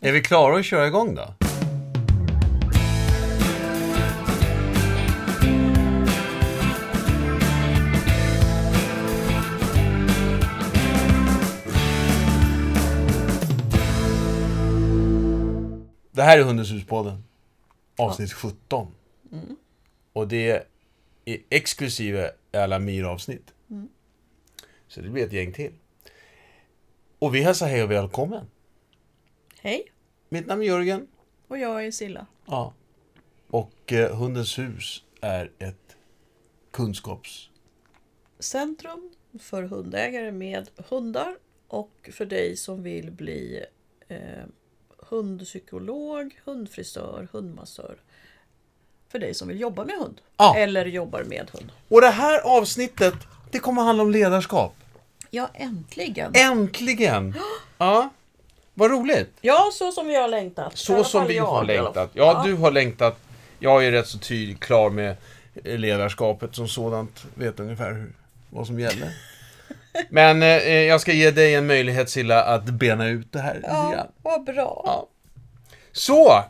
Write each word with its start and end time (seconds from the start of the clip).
Är 0.00 0.12
vi 0.12 0.22
klara 0.22 0.58
att 0.58 0.64
köra 0.64 0.86
igång 0.86 1.14
då? 1.14 1.34
Det 16.10 16.22
här 16.22 16.38
är 16.38 16.42
Hundens 16.42 16.72
huspodden. 16.72 17.24
Avsnitt 17.96 18.32
17. 18.32 18.94
Och 20.12 20.28
det 20.28 20.50
är 20.50 20.62
exklusive 21.50 22.30
alla 22.52 22.78
myravsnitt. 22.78 23.54
Så 24.88 25.00
det 25.00 25.08
blir 25.08 25.26
ett 25.26 25.32
gäng 25.32 25.52
till. 25.52 25.72
Och 27.18 27.34
vi 27.34 27.40
hälsar 27.42 27.68
hej 27.68 27.82
och 27.82 27.90
välkommen. 27.90 28.46
Hej, 29.68 29.84
Mitt 30.28 30.46
namn 30.46 30.62
är 30.62 30.66
Jörgen. 30.66 31.08
och 31.48 31.58
jag 31.58 31.86
är 31.86 31.90
Silla. 31.90 32.26
Ja. 32.46 32.74
Och 33.50 33.92
eh, 33.92 34.16
Hundens 34.16 34.58
hus 34.58 35.02
är 35.20 35.50
ett 35.58 35.96
kunskaps... 36.70 37.50
Centrum 38.38 39.10
för 39.40 39.62
hundägare 39.62 40.32
med 40.32 40.70
hundar 40.88 41.36
och 41.66 42.10
för 42.12 42.26
dig 42.26 42.56
som 42.56 42.82
vill 42.82 43.10
bli 43.10 43.64
eh, 44.08 44.18
hundpsykolog, 44.98 46.40
hundfrisör, 46.44 47.28
hundmassör. 47.32 47.96
För 49.08 49.18
dig 49.18 49.34
som 49.34 49.48
vill 49.48 49.60
jobba 49.60 49.84
med 49.84 49.94
hund. 49.98 50.20
Ja. 50.36 50.56
Eller 50.56 50.86
jobbar 50.86 51.24
med 51.24 51.50
hund. 51.52 51.72
Och 51.88 52.00
det 52.00 52.10
här 52.10 52.40
avsnittet, 52.40 53.14
det 53.50 53.58
kommer 53.58 53.82
handla 53.82 54.02
om 54.02 54.10
ledarskap. 54.10 54.76
Ja, 55.30 55.50
äntligen! 55.54 56.32
Äntligen! 56.34 57.34
Ja, 57.80 58.10
vad 58.78 58.90
roligt. 58.90 59.30
Ja, 59.40 59.70
så 59.72 59.92
som 59.92 60.06
vi 60.06 60.16
har 60.16 60.28
längtat. 60.28 60.78
Så 60.78 61.04
som 61.04 61.26
vi 61.26 61.36
jag, 61.36 61.46
har 61.46 61.64
längtat. 61.64 61.94
fall. 61.94 62.08
Ja, 62.12 62.42
du 62.46 62.54
har 62.54 62.70
längtat. 62.70 63.18
Jag 63.58 63.86
är 63.86 63.92
rätt 63.92 64.06
så 64.06 64.18
tydlig, 64.18 64.60
klar 64.60 64.90
med 64.90 65.16
ledarskapet 65.64 66.54
som 66.54 66.68
sådant. 66.68 67.26
Vet 67.34 67.60
ungefär 67.60 67.92
hur, 67.92 68.12
vad 68.50 68.66
som 68.66 68.80
gäller. 68.80 69.12
Men 70.10 70.42
eh, 70.42 70.48
jag 70.68 71.00
ska 71.00 71.12
ge 71.12 71.30
dig 71.30 71.54
en 71.54 71.66
möjlighet 71.66 72.10
Silla 72.10 72.44
att 72.44 72.64
bena 72.64 73.06
ut 73.06 73.32
det 73.32 73.40
här 73.40 73.60
Ja, 73.62 74.08
vad 74.22 74.44
bra. 74.44 74.82
Ja. 74.86 75.08
Så! 75.92 76.44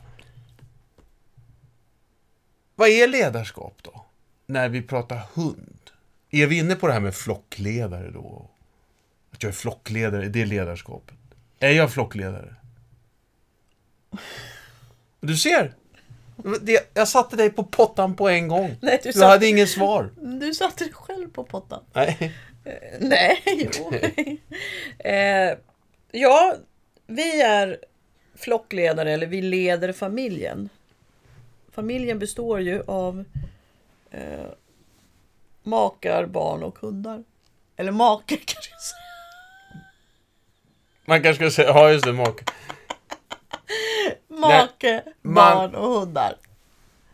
Vad 2.74 2.88
är 2.88 3.08
ledarskap 3.08 3.74
då? 3.82 4.04
När 4.46 4.68
vi 4.68 4.82
pratar 4.82 5.20
hund. 5.34 5.90
Är 6.30 6.46
vi 6.46 6.58
inne 6.58 6.74
på 6.74 6.86
det 6.86 6.92
här 6.92 7.00
med 7.00 7.14
flockledare 7.14 8.10
då? 8.10 8.50
Att 9.32 9.42
jag 9.42 9.50
är 9.50 9.54
flockledare, 9.54 10.28
det 10.28 10.42
är 10.42 10.46
ledarskapet. 10.46 11.17
Är 11.60 11.70
jag 11.70 11.92
flockledare? 11.92 12.54
Du 15.20 15.36
ser! 15.36 15.74
Det, 16.60 16.90
jag 16.94 17.08
satte 17.08 17.36
dig 17.36 17.50
på 17.50 17.64
pottan 17.64 18.16
på 18.16 18.28
en 18.28 18.48
gång. 18.48 18.76
Nej, 18.82 19.00
du 19.02 19.08
du 19.08 19.12
satt- 19.18 19.28
hade 19.28 19.46
ingen 19.46 19.66
svar. 19.66 20.10
Du 20.16 20.54
satte 20.54 20.84
dig 20.84 20.92
själv 20.92 21.30
på 21.30 21.44
pottan. 21.44 21.84
Nej. 21.92 22.32
Nej, 23.00 23.42
jo. 23.74 23.92
eh, 24.98 25.58
ja, 26.12 26.54
vi 27.06 27.40
är 27.42 27.78
flockledare, 28.34 29.12
eller 29.12 29.26
vi 29.26 29.42
leder 29.42 29.92
familjen. 29.92 30.68
Familjen 31.72 32.18
består 32.18 32.60
ju 32.60 32.82
av 32.86 33.24
eh, 34.10 34.46
makar, 35.62 36.26
barn 36.26 36.62
och 36.62 36.78
hundar. 36.78 37.24
Eller 37.76 37.92
make 37.92 38.36
kanske 38.46 38.70
jag 38.70 38.80
säga. 38.82 39.07
Man 41.08 41.22
kanske 41.22 41.50
ska 41.50 41.62
säga, 41.62 41.68
ja 41.68 41.90
just 41.90 42.04
det, 42.04 42.12
make. 42.12 42.44
Make, 44.28 45.02
man- 45.22 45.34
barn 45.34 45.74
och 45.74 45.88
hundar. 46.00 46.34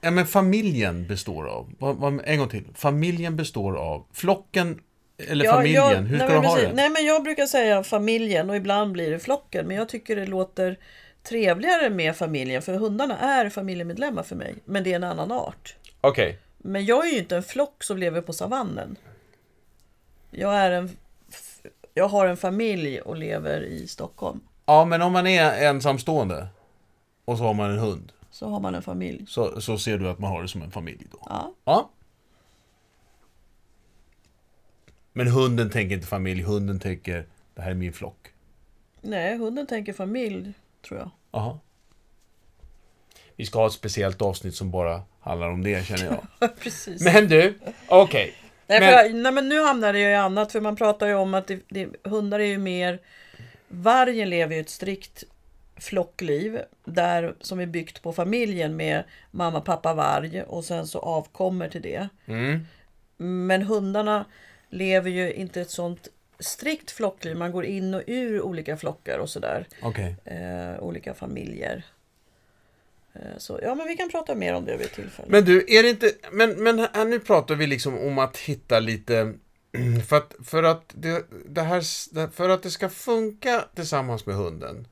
Ja, 0.01 0.11
men 0.11 0.27
familjen 0.27 1.07
består 1.07 1.47
av, 1.49 2.21
en 2.25 2.39
gång 2.39 2.49
till. 2.49 2.65
Familjen 2.75 3.37
består 3.37 3.77
av, 3.77 4.05
flocken 4.13 4.81
eller 5.19 5.45
Ja, 5.45 5.53
familjen, 5.53 5.83
jag- 5.91 5.97
hur 5.97 6.19
nej, 6.19 6.27
ska 6.27 6.33
men 6.35 6.43
du 6.43 6.49
ha 6.49 6.55
precis. 6.55 6.69
det? 6.71 6.75
Nej, 6.77 6.91
men 6.91 7.05
jag 7.05 7.23
brukar 7.23 7.47
säga 7.47 7.83
familjen 7.85 8.51
och 8.51 8.57
ibland 8.57 8.93
blir 8.93 9.11
det 9.11 9.19
flocken. 9.19 9.67
Men 9.67 9.77
jag 9.77 9.89
tycker 9.89 10.17
det 10.17 10.27
låter 10.27 10.79
trevligare 11.23 11.91
med 11.91 12.17
familjen. 12.17 12.63
För 12.63 12.75
hundarna 12.75 13.19
är 13.19 13.49
familjemedlemmar 13.51 14.23
för 14.23 14.37
mig. 14.37 14.55
Men 14.65 14.85
det 14.85 14.93
är 14.93 14.97
en 14.97 15.05
annan 15.05 15.33
art. 15.33 15.77
Okej, 16.01 16.39
Men 16.59 16.85
jag 16.85 17.07
är 17.07 17.13
ju 17.13 17.19
inte 17.19 17.37
en 17.37 17.43
flock 17.43 17.85
som 17.85 17.99
lever 17.99 18.21
på 18.21 18.33
savannen. 18.33 18.97
Jag 20.31 20.55
är 20.55 20.71
en... 20.71 20.91
Jag 21.95 22.09
har 22.09 22.27
en 22.27 22.37
familj 22.37 23.01
och 23.01 23.17
lever 23.17 23.61
i 23.63 23.87
Stockholm. 23.89 24.41
ja 24.67 24.85
men 24.85 25.03
om 25.03 25.13
man 25.13 25.27
är 25.27 25.65
ensamstående 25.69 26.49
och 27.25 27.39
så 27.39 27.45
har 27.45 27.55
man 27.55 27.71
en 27.71 27.79
hund, 27.79 28.13
Så 28.31 28.49
har 28.49 28.61
man 28.61 28.75
en 28.75 28.83
familj. 28.83 29.25
så, 29.29 29.61
så 29.61 29.79
ser 29.79 29.99
du 29.99 30.09
att 30.09 30.19
man 30.19 30.31
har 30.31 30.43
det 30.43 30.49
som 30.49 30.63
en 30.63 30.71
familj 30.71 31.07
då? 31.13 31.19
Ja. 31.29 31.55
Ja. 31.65 31.91
Men 35.13 35.27
hunden 35.29 35.71
tänker 35.71 35.95
inte 35.95 36.07
familj, 36.07 36.43
hunden 36.43 36.81
tänker, 36.81 37.27
det 37.55 37.63
här 37.63 37.71
är 37.71 37.75
min 37.75 37.93
flock. 37.93 38.29
Nej, 39.01 39.37
hunden 39.39 39.67
tänker 39.67 39.93
familj, 39.93 40.53
tror 40.89 40.99
jag. 41.01 41.11
Aha. 41.31 41.61
Vi 43.37 43.47
ska 43.47 43.59
ha 43.59 43.67
ett 43.67 43.73
speciellt 43.73 44.23
avsnitt 44.23 44.55
som 44.55 44.71
bara 44.71 45.03
handlar 45.21 45.49
om 45.51 45.63
det 45.63 45.87
känner 45.87 46.05
jag. 46.05 46.57
Precis. 46.59 47.05
Men 47.05 47.29
du, 47.29 47.59
okej. 47.89 48.35
Nej, 48.67 48.81
Men- 48.81 48.91
jag, 48.91 49.15
nej, 49.15 49.33
men 49.33 49.49
nu 49.49 49.61
hamnar 49.61 49.93
det 49.93 49.99
ju 49.99 50.09
i 50.09 50.15
annat. 50.15 50.53
För 50.53 50.61
man 50.61 50.77
pratar 50.77 51.07
ju 51.07 51.15
om 51.15 51.35
att 51.35 51.47
det, 51.47 51.61
det, 51.69 51.89
hundar 52.05 52.41
är 52.41 52.45
ju 52.45 52.59
mer... 52.59 52.99
Vargen 53.69 54.31
lever 54.31 54.55
ju 54.55 54.61
ett 54.61 54.71
strikt 54.71 55.25
flockliv. 55.77 56.61
Där, 56.85 57.35
som 57.41 57.61
är 57.61 57.67
byggt 57.67 58.03
på 58.03 58.13
familjen 58.13 58.77
med 58.77 59.05
mamma, 59.31 59.61
pappa, 59.61 59.95
varg. 59.95 60.43
Och 60.43 60.65
sen 60.65 60.87
så 60.87 60.99
avkommer 60.99 61.69
till 61.69 61.83
det. 61.83 62.09
Mm. 62.27 62.67
Men 63.17 63.63
hundarna 63.63 64.25
lever 64.71 65.11
ju 65.11 65.33
inte 65.33 65.61
ett 65.61 65.71
sånt 65.71 66.09
strikt 66.39 66.91
flockliv. 66.91 67.37
Man 67.37 67.53
går 67.53 67.65
in 67.65 67.95
och 67.95 68.03
ur 68.07 68.43
olika 68.43 68.77
flockar 68.77 69.19
och 69.19 69.31
sådär. 69.31 69.67
Okej. 69.83 70.17
Eh, 70.25 70.83
olika 70.83 71.15
familjer. 71.15 71.85
Eh, 73.15 73.39
så 73.39 73.59
ja, 73.63 73.75
men 73.75 73.87
vi 73.87 73.97
kan 73.97 74.11
prata 74.11 74.35
mer 74.35 74.55
om 74.55 74.65
det 74.65 74.77
vid 74.77 74.93
tillfälle. 74.93 75.29
Men 75.31 75.45
du, 75.45 75.65
är 75.69 75.83
det 75.83 75.91
inte... 75.91 76.13
Men, 76.33 76.63
men 76.63 76.79
här, 76.79 77.05
nu 77.05 77.21
pratar 77.21 77.55
vi 77.55 77.67
liksom 77.67 77.99
om 77.99 78.19
att 78.19 78.37
hitta 78.37 78.81
lite... 78.81 79.35
För 80.09 80.17
att, 80.17 80.35
för, 80.45 80.63
att 80.63 80.93
det, 80.95 81.25
det 81.49 81.63
här, 81.63 82.31
för 82.31 82.49
att 82.49 82.63
det 82.63 82.71
ska 82.71 82.89
funka 82.89 83.65
tillsammans 83.75 84.27
med 84.27 84.37
hunden 84.37 84.87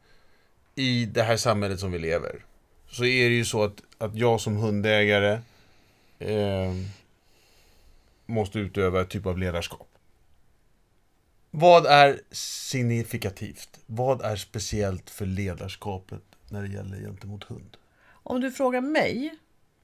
i 0.75 1.05
det 1.05 1.23
här 1.23 1.37
samhället 1.37 1.81
som 1.81 1.93
vi 1.93 1.99
lever 1.99 2.45
så 2.91 3.05
är 3.05 3.29
det 3.29 3.35
ju 3.35 3.45
så 3.45 3.63
att, 3.65 3.83
att 3.99 4.15
jag 4.15 4.41
som 4.41 4.57
hundägare 4.57 5.41
eh, 6.19 6.75
måste 8.27 8.59
utöva 8.59 9.01
ett 9.01 9.11
typ 9.11 9.27
av 9.27 9.39
ledarskap. 9.39 9.89
Vad 11.51 11.87
är 11.87 12.21
signifikativt? 12.31 13.81
Vad 13.87 14.23
är 14.23 14.37
speciellt 14.37 15.11
för 15.11 15.27
ledarskapet 15.27 16.23
när 16.49 16.63
det 16.63 16.69
gäller 16.69 16.97
gentemot 17.01 17.45
hund? 17.45 17.77
Om 18.23 18.41
du 18.41 18.51
frågar 18.51 18.81
mig, 18.81 19.35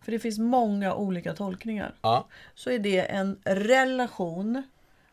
för 0.04 0.12
det 0.12 0.18
finns 0.18 0.38
många 0.38 0.94
olika 0.94 1.34
tolkningar, 1.34 1.94
Ja. 2.02 2.28
så 2.54 2.70
är 2.70 2.78
det 2.78 3.00
en 3.00 3.38
relation 3.44 4.62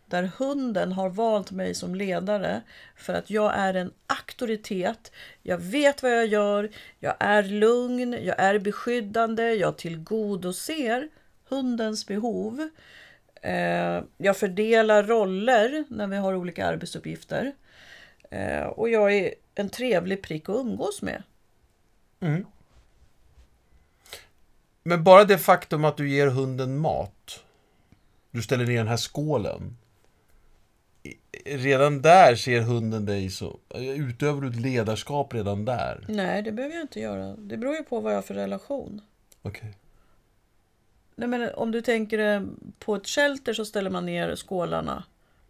där 0.06 0.24
hunden 0.38 0.92
har 0.92 1.10
valt 1.10 1.52
mig 1.52 1.74
som 1.76 1.96
ledare 1.96 2.62
för 2.96 3.14
att 3.14 3.30
jag 3.30 3.54
är 3.56 3.74
en 3.74 3.92
auktoritet. 4.08 5.12
Jag 5.44 5.58
vet 5.58 6.04
vad 6.04 6.12
jag 6.12 6.28
gör, 6.28 6.70
jag 7.00 7.16
är 7.20 7.44
lugn, 7.44 8.14
jag 8.14 8.40
är 8.40 8.60
beskyddande, 8.60 9.54
jag 9.54 9.78
tillgodoser 9.78 11.10
hundens 11.50 12.08
behov. 12.08 12.70
Eh, 13.42 14.02
Jag 14.18 14.38
fördelar 14.38 15.04
roller 15.04 15.84
när 15.90 16.08
vi 16.08 16.16
har 16.18 16.34
olika 16.36 16.66
arbetsuppgifter. 16.66 17.52
Eh, 18.32 18.64
Och 18.64 18.90
jag 18.90 19.14
är 19.16 19.34
en 19.56 19.70
trevlig 19.70 20.22
prick 20.24 20.50
att 20.50 20.56
umgås 20.56 21.02
med. 21.02 21.24
Men 24.88 25.04
bara 25.04 25.24
det 25.24 25.38
faktum 25.38 25.86
att 25.86 25.98
du 25.98 26.10
ger 26.10 26.28
hunden 26.28 26.78
mat. 26.78 27.44
Du 28.32 28.42
ställer 28.42 28.66
ner 28.66 28.78
den 28.78 28.88
här 28.88 28.98
skålen. 28.98 29.78
Redan 31.46 32.02
där 32.02 32.36
ser 32.36 32.62
hunden 32.62 33.06
dig 33.06 33.30
så... 33.30 33.60
Utövar 33.76 34.42
du 34.42 34.48
ett 34.48 34.56
ledarskap 34.56 35.34
redan 35.34 35.66
där? 35.66 36.06
Nej, 36.08 36.42
det 36.42 36.52
behöver 36.52 36.76
jag 36.76 36.84
inte 36.84 37.00
göra. 37.00 37.36
Det 37.36 37.58
beror 37.58 37.76
ju 37.76 37.84
på 37.84 38.00
vad 38.00 38.12
jag 38.12 38.18
har 38.18 38.22
för 38.22 38.34
relation. 38.34 39.02
Okej. 39.42 39.74
Nej, 41.16 41.28
men 41.30 41.50
om 41.56 41.72
du 41.72 41.82
tänker 41.82 42.20
eh, 42.20 42.42
på 42.80 42.96
ett 42.96 43.08
shelter 43.08 43.54
så 43.54 43.66
ställer 43.66 43.90
man 43.90 44.06
ner 44.06 44.36
skålarna. 44.36 45.04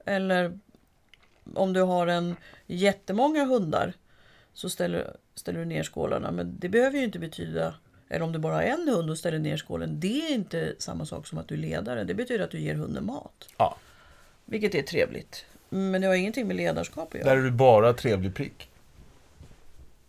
Eller 0.06 0.60
om 1.54 1.74
du 1.74 1.82
har 1.82 2.08
en 2.08 2.36
jättemånga 2.66 3.46
hundar 3.46 3.94
så 4.54 4.70
ställer, 4.70 5.16
ställer 5.36 5.60
du 5.60 5.66
ner 5.66 5.84
skålarna. 5.84 6.32
Men 6.32 6.60
det 6.60 6.70
behöver 6.70 6.98
ju 6.98 7.04
inte 7.04 7.20
betyda, 7.20 7.76
eller 8.10 8.26
om 8.26 8.32
du 8.32 8.40
bara 8.40 8.54
har 8.56 8.62
en 8.64 8.88
hund 8.88 9.10
och 9.10 9.18
ställer 9.18 9.40
ner 9.40 9.58
skålen, 9.58 10.00
det 10.00 10.22
är 10.28 10.34
inte 10.34 10.76
samma 10.80 11.06
sak 11.06 11.28
som 11.28 11.38
att 11.38 11.48
du 11.48 11.56
är 11.56 11.60
ledare. 11.60 12.04
Det 12.04 12.14
betyder 12.14 12.44
att 12.44 12.52
du 12.52 12.60
ger 12.60 12.76
hunden 12.76 13.06
mat. 13.06 13.50
Ja. 13.58 13.78
Vilket 14.46 14.76
är 14.76 14.82
trevligt. 14.82 15.46
Men 15.70 16.02
det 16.02 16.08
har 16.08 16.16
ingenting 16.16 16.48
med 16.48 16.56
ledarskap 16.56 17.08
att 17.14 17.20
göra. 17.20 17.30
Där 17.30 17.38
är 17.38 17.44
du 17.44 17.52
bara 17.52 17.94
trevlig 17.94 18.36
prick. 18.36 18.70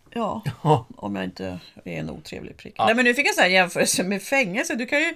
Ja, 0.09 0.41
Ja. 0.63 0.85
om 0.95 1.15
jag 1.15 1.23
inte 1.25 1.59
är 1.83 1.99
en 1.99 2.09
otrevlig 2.09 2.57
prick. 2.57 2.75
Nej, 2.79 2.95
men 2.95 3.05
nu 3.05 3.13
fick 3.13 3.27
jag 3.27 3.43
här 3.43 3.49
jämförelse 3.49 4.03
med 4.03 4.21
fängelse. 4.23 4.75
Du 4.75 4.85
kan 4.85 4.99
ju, 4.99 5.13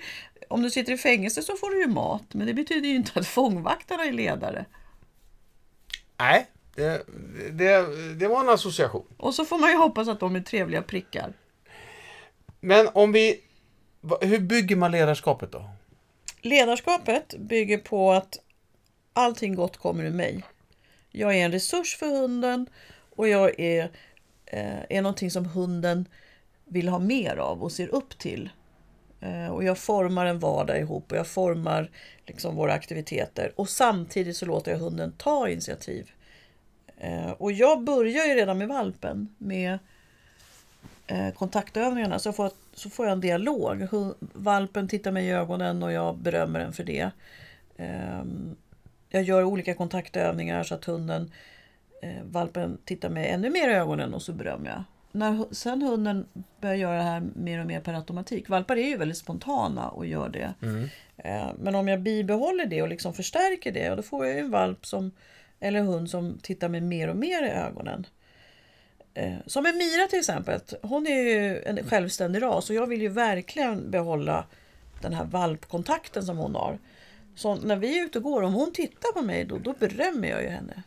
om 0.47 0.61
du 0.61 0.69
sitter 0.69 0.93
i 0.93 0.97
fängelse 0.97 1.41
så 1.41 1.55
får 1.55 1.69
du 1.69 1.81
ju 1.81 1.87
mat, 1.87 2.23
men 2.33 2.47
det 2.47 2.53
betyder 2.53 2.89
ju 2.89 2.95
inte 2.95 3.19
att 3.19 3.27
fångvaktarna 3.27 4.03
är 4.03 4.11
ledare. 4.11 4.65
Nej, 6.17 6.47
det, 6.75 7.03
det, 7.51 7.85
det 8.15 8.27
var 8.27 8.39
en 8.39 8.49
association. 8.49 9.05
Och 9.17 9.35
så 9.35 9.45
får 9.45 9.57
man 9.57 9.69
ju 9.69 9.77
hoppas 9.77 10.07
att 10.07 10.19
de 10.19 10.35
är 10.35 10.39
trevliga 10.39 10.81
prickar. 10.81 11.33
Men 12.61 12.87
om 12.93 13.11
vi... 13.11 13.41
Hur 14.21 14.39
bygger 14.39 14.75
man 14.75 14.91
ledarskapet 14.91 15.51
då? 15.51 15.69
Ledarskapet 16.41 17.35
bygger 17.37 17.77
på 17.77 18.11
att 18.11 18.39
allting 19.13 19.55
gott 19.55 19.77
kommer 19.77 20.03
ur 20.03 20.11
mig. 20.11 20.43
Jag 21.11 21.35
är 21.35 21.45
en 21.45 21.51
resurs 21.51 21.97
för 21.97 22.05
hunden 22.05 22.67
och 23.15 23.27
jag 23.27 23.59
är, 23.59 23.83
eh, 24.45 24.79
är 24.89 25.01
någonting 25.01 25.31
som 25.31 25.45
hunden 25.45 26.05
vill 26.65 26.87
ha 26.87 26.99
mer 26.99 27.37
av 27.37 27.63
och 27.63 27.71
ser 27.71 27.87
upp 27.87 28.17
till. 28.17 28.49
Eh, 29.21 29.47
och 29.47 29.63
jag 29.63 29.77
formar 29.77 30.25
en 30.25 30.39
vardag 30.39 30.79
ihop 30.79 31.11
och 31.11 31.17
jag 31.17 31.27
formar 31.27 31.91
liksom 32.25 32.55
våra 32.55 32.73
aktiviteter. 32.73 33.53
Och 33.55 33.69
samtidigt 33.69 34.37
så 34.37 34.45
låter 34.45 34.71
jag 34.71 34.79
hunden 34.79 35.11
ta 35.17 35.49
initiativ. 35.49 36.11
Eh, 36.97 37.31
och 37.31 37.51
jag 37.51 37.83
börjar 37.83 38.25
ju 38.25 38.33
redan 38.33 38.57
med 38.57 38.67
valpen 38.67 39.35
med 39.37 39.73
eh, 39.73 39.79
kontaktövningarna 41.35 42.19
så 42.19 42.33
får, 42.33 42.45
jag, 42.45 42.51
så 42.73 42.89
får 42.89 43.05
jag 43.05 43.13
en 43.13 43.21
dialog. 43.21 43.87
Valpen 44.19 44.87
tittar 44.87 45.11
mig 45.11 45.25
i 45.27 45.31
ögonen 45.31 45.83
och 45.83 45.91
jag 45.91 46.17
berömmer 46.17 46.59
den 46.59 46.73
för 46.73 46.83
det. 46.83 47.11
Ehm, 47.77 48.55
jag 49.09 49.23
gör 49.23 49.43
olika 49.43 49.73
kontaktövningar 49.73 50.63
så 50.63 50.75
att 50.75 50.85
hunden, 50.85 51.31
eh, 52.01 52.23
valpen 52.31 52.77
tittar 52.85 53.09
mig 53.09 53.27
ännu 53.29 53.49
mer 53.49 53.69
i 53.69 53.73
ögonen 53.73 54.13
och 54.13 54.21
så 54.21 54.33
berömmer 54.33 54.69
jag. 54.69 54.83
När 55.11 55.53
sen 55.53 55.81
hunden 55.81 56.25
börjar 56.61 56.75
göra 56.75 56.97
det 56.97 57.03
här 57.03 57.23
mer 57.35 57.59
och 57.59 57.65
mer 57.65 57.79
per 57.79 57.93
automatik. 57.93 58.49
Valpar 58.49 58.77
är 58.77 58.87
ju 58.87 58.97
väldigt 58.97 59.17
spontana 59.17 59.89
och 59.89 60.05
gör 60.05 60.29
det. 60.29 60.53
Eh, 61.17 61.49
Men 61.59 61.75
om 61.75 61.87
jag 61.87 62.01
bibehåller 62.01 62.65
det 62.65 62.81
och 62.81 62.89
liksom 62.89 63.13
förstärker 63.13 63.71
det, 63.71 63.95
då 63.95 64.01
får 64.01 64.25
jag 64.25 64.39
en 64.39 64.51
valp 64.51 64.85
som, 64.85 65.11
eller 65.59 65.81
hund 65.81 66.09
som 66.09 66.37
tittar 66.41 66.69
mig 66.69 66.81
mer 66.81 67.07
och 67.07 67.15
mer 67.15 67.43
i 67.43 67.49
ögonen. 67.49 68.05
Eh, 69.13 69.33
Som 69.45 69.65
en 69.65 69.77
Mira 69.77 70.07
till 70.07 70.19
exempel. 70.19 70.59
Hon 70.81 71.07
är 71.07 71.21
ju 71.21 71.61
en 71.63 71.89
självständig 71.89 72.41
ras 72.41 72.69
och 72.69 72.75
jag 72.75 72.87
vill 72.87 73.01
ju 73.01 73.09
verkligen 73.09 73.91
behålla 73.91 74.45
den 75.01 75.13
här 75.13 75.25
valpkontakten 75.25 76.23
som 76.25 76.37
hon 76.37 76.55
har. 76.55 76.77
Så 77.35 77.55
när 77.55 77.75
vi 77.75 77.99
är 77.99 78.05
ute 78.05 78.17
och 78.17 78.23
går, 78.23 78.41
om 78.41 78.53
hon 78.53 78.73
tittar 78.73 79.11
på 79.13 79.21
mig 79.21 79.45
då, 79.45 79.57
då 79.57 79.73
berömmer 79.79 80.27
jag 80.29 80.41
ju 80.43 80.49
henne. 80.49 80.83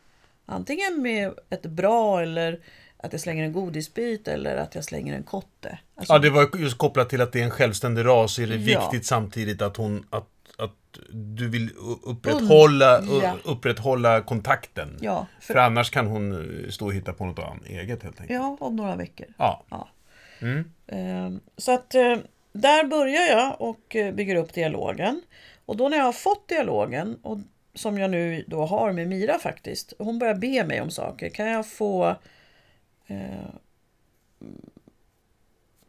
Antingen 0.46 1.02
med 1.02 1.32
ett 1.50 1.62
bra 1.66 2.22
eller 2.22 2.60
att 2.96 3.12
jag 3.12 3.20
slänger 3.20 3.44
en 3.44 3.52
godisbit 3.52 4.28
eller 4.28 4.56
att 4.56 4.74
jag 4.74 4.84
slänger 4.84 5.14
en 5.14 5.22
kotte. 5.22 5.78
Alltså, 5.94 6.12
Ja, 6.12 6.18
det 6.18 6.30
var 6.30 6.56
just 6.58 6.78
kopplat 6.78 7.08
till 7.10 7.20
att 7.20 7.32
det 7.32 7.40
är 7.40 7.44
en 7.44 7.50
självständig 7.50 8.04
ras, 8.04 8.38
är 8.38 8.46
det 8.46 8.56
Ja. 8.56 8.80
viktigt 8.90 9.06
samtidigt 9.06 9.62
att 9.62 9.76
hon... 9.76 10.06
Att, 10.10 10.28
att 10.58 10.98
du 11.12 11.48
vill 11.48 11.70
upprätthålla, 12.02 13.02
ja. 13.22 13.36
upprätthålla 13.44 14.20
kontakten. 14.20 14.98
ja, 15.00 15.26
För 15.40 15.54
för, 15.54 15.60
annars 15.60 15.90
kan 15.90 16.06
hon 16.06 16.32
eh, 16.64 16.70
stå 16.70 16.86
och 16.86 16.94
hitta 16.94 17.12
på 17.12 17.24
något 17.24 17.38
annat 17.38 17.66
eget 17.66 18.02
helt 18.02 18.20
enkelt. 18.20 18.40
ja, 18.40 18.56
om 18.60 18.76
några 18.76 18.96
veckor. 18.96 19.26
Ja. 19.38 19.64
Ja. 19.70 19.88
Mm. 20.40 20.70
Eh, 20.86 21.40
Så 21.56 21.72
att 21.72 21.94
eh, 21.94 22.16
där 22.52 22.84
börjar 22.84 23.22
jag 23.38 23.60
och 23.60 23.96
eh, 23.96 24.14
bygger 24.14 24.36
upp 24.36 24.52
dialogen. 24.52 25.22
Och 25.66 25.76
då 25.76 25.88
när 25.88 25.96
jag 25.96 26.04
har 26.04 26.12
fått 26.12 26.48
dialogen, 26.48 27.18
och 27.22 27.38
som 27.74 27.98
jag 27.98 28.10
nu 28.10 28.44
då 28.46 28.66
har 28.66 28.92
med 28.92 29.08
Mira 29.08 29.38
faktiskt. 29.38 29.92
Hon 29.98 30.18
börjar 30.18 30.34
be 30.34 30.64
mig 30.64 30.80
om 30.80 30.90
saker. 30.90 31.28
Kan 31.28 31.46
jag 31.48 31.68
få 31.68 32.16
eh, 33.06 33.48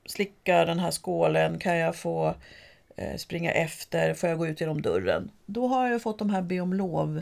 slicka 0.06 0.66
den 0.66 0.80
här 0.80 0.92
skålen? 0.92 1.60
Kan 1.60 1.78
jag 1.78 1.96
få 1.96 2.36
springa 3.18 3.52
efter? 3.52 4.14
Får 4.14 4.30
jag 4.30 4.38
gå 4.38 4.48
ut 4.48 4.62
genom 4.62 4.82
dörren? 4.82 5.32
Då 5.46 5.68
har 5.68 5.88
jag 5.88 6.02
fått 6.02 6.20
de 6.20 6.30
här 6.30 6.42
be 6.42 6.60
om 6.60 6.74
lov 6.74 7.22